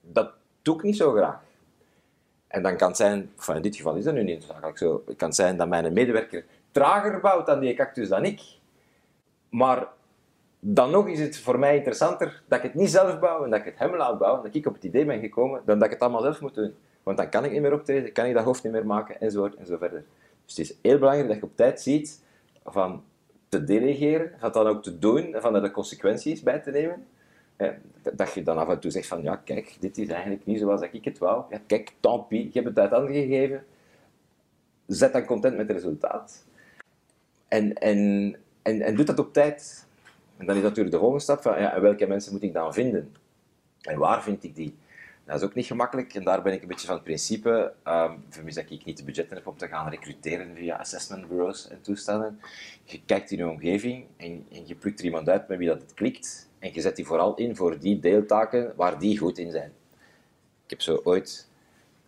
dat 0.00 0.32
doe 0.66 0.76
ik 0.76 0.82
niet 0.82 0.96
zo 0.96 1.12
graag. 1.12 1.40
En 2.46 2.62
dan 2.62 2.76
kan 2.76 2.88
het 2.88 2.96
zijn, 2.96 3.30
in 3.54 3.62
dit 3.62 3.76
geval 3.76 3.94
is 3.94 4.04
dat 4.04 4.14
nu 4.14 4.22
niet 4.22 4.44
zakelijk 4.44 4.78
zo, 4.78 5.02
het 5.06 5.16
kan 5.16 5.32
zijn 5.32 5.56
dat 5.56 5.68
mijn 5.68 5.92
medewerker 5.92 6.44
trager 6.70 7.20
bouwt 7.20 7.48
aan 7.48 7.60
die 7.60 7.74
cactus 7.74 8.08
dan 8.08 8.24
ik. 8.24 8.40
Maar 9.48 9.88
dan 10.60 10.90
nog 10.90 11.08
is 11.08 11.20
het 11.20 11.38
voor 11.38 11.58
mij 11.58 11.76
interessanter 11.76 12.42
dat 12.48 12.58
ik 12.58 12.64
het 12.64 12.74
niet 12.74 12.90
zelf 12.90 13.18
bouw 13.18 13.44
en 13.44 13.50
dat 13.50 13.58
ik 13.58 13.64
het 13.64 13.78
hem 13.78 13.96
laat 13.96 14.18
bouwen, 14.18 14.42
dat 14.42 14.54
ik 14.54 14.66
op 14.66 14.74
het 14.74 14.84
idee 14.84 15.04
ben 15.04 15.20
gekomen, 15.20 15.62
dan 15.64 15.78
dat 15.78 15.86
ik 15.86 15.92
het 15.92 16.02
allemaal 16.02 16.22
zelf 16.22 16.40
moet 16.40 16.54
doen. 16.54 16.74
Want 17.02 17.16
dan 17.16 17.28
kan 17.28 17.44
ik 17.44 17.52
niet 17.52 17.60
meer 17.60 17.72
optreden, 17.72 18.12
kan 18.12 18.26
ik 18.26 18.34
dat 18.34 18.44
hoofd 18.44 18.62
niet 18.62 18.72
meer 18.72 18.86
maken, 18.86 19.20
enzovoort 19.20 19.54
en 19.54 19.66
zo 19.66 19.76
verder. 19.76 20.04
Dus 20.44 20.56
het 20.56 20.70
is 20.70 20.76
heel 20.82 20.98
belangrijk 20.98 21.28
dat 21.28 21.36
je 21.36 21.42
op 21.42 21.56
tijd 21.56 21.80
ziet 21.80 22.22
van 22.64 23.04
te 23.48 23.64
delegeren, 23.64 24.32
van 24.38 24.52
dan 24.52 24.66
ook 24.66 24.82
te 24.82 24.98
doen, 24.98 25.34
van 25.38 25.54
er 25.54 25.62
de 25.62 25.70
consequenties 25.70 26.42
bij 26.42 26.58
te 26.58 26.70
nemen. 26.70 27.06
Eh, 27.56 27.70
dat 28.14 28.32
je 28.32 28.42
dan 28.42 28.58
af 28.58 28.68
en 28.68 28.80
toe 28.80 28.90
zegt 28.90 29.06
van, 29.06 29.22
ja, 29.22 29.36
kijk, 29.36 29.76
dit 29.80 29.98
is 29.98 30.08
eigenlijk 30.08 30.46
niet 30.46 30.58
zoals 30.58 30.80
ik 30.80 31.04
het 31.04 31.18
wou. 31.18 31.44
Ja, 31.50 31.60
kijk, 31.66 31.92
tant 32.00 32.28
pis, 32.28 32.44
je 32.44 32.50
hebt 32.52 32.66
het 32.66 32.78
uit 32.78 32.90
handen 32.90 33.12
gegeven. 33.12 33.64
Zet 34.86 35.12
dan 35.12 35.24
content 35.24 35.56
met 35.56 35.68
het 35.68 35.76
resultaat. 35.76 36.44
En, 37.48 37.74
en, 37.74 38.34
en, 38.62 38.80
en 38.82 38.96
doe 38.96 39.04
dat 39.04 39.18
op 39.18 39.32
tijd. 39.32 39.86
En 40.36 40.46
dan 40.46 40.56
is 40.56 40.62
natuurlijk 40.62 40.90
de 40.90 40.98
volgende 40.98 41.22
stap 41.22 41.42
van, 41.42 41.60
ja, 41.60 41.80
welke 41.80 42.06
mensen 42.06 42.32
moet 42.32 42.42
ik 42.42 42.52
dan 42.52 42.74
vinden? 42.74 43.14
En 43.80 43.98
waar 43.98 44.22
vind 44.22 44.44
ik 44.44 44.54
die? 44.54 44.76
Dat 45.24 45.36
is 45.36 45.42
ook 45.42 45.54
niet 45.54 45.66
gemakkelijk 45.66 46.14
en 46.14 46.24
daar 46.24 46.42
ben 46.42 46.52
ik 46.52 46.62
een 46.62 46.68
beetje 46.68 46.86
van 46.86 46.94
het 46.94 47.04
principe, 47.04 47.72
um, 47.84 48.24
vermis 48.28 48.54
dat 48.54 48.70
ik 48.70 48.84
niet 48.84 48.96
de 48.96 49.04
budgetten 49.04 49.36
heb 49.36 49.46
om 49.46 49.56
te 49.56 49.68
gaan 49.68 49.88
recruteren 49.88 50.54
via 50.54 50.76
assessment 50.76 51.28
bureaus 51.28 51.68
en 51.68 51.80
toestanden. 51.80 52.40
Je 52.84 53.00
kijkt 53.06 53.30
in 53.30 53.38
je 53.38 53.48
omgeving 53.48 54.06
en, 54.16 54.46
en 54.52 54.66
je 54.66 54.74
plukt 54.74 54.98
er 54.98 55.04
iemand 55.04 55.28
uit 55.28 55.48
met 55.48 55.58
wie 55.58 55.68
dat 55.68 55.80
het 55.80 55.94
klikt 55.94 56.45
en 56.58 56.70
je 56.72 56.80
zet 56.80 56.96
die 56.96 57.06
vooral 57.06 57.34
in 57.34 57.56
voor 57.56 57.78
die 57.78 58.00
deeltaken 58.00 58.72
waar 58.76 58.98
die 58.98 59.18
goed 59.18 59.38
in 59.38 59.50
zijn. 59.50 59.72
Ik 60.64 60.70
heb 60.70 60.80
zo 60.80 61.00
ooit, 61.04 61.48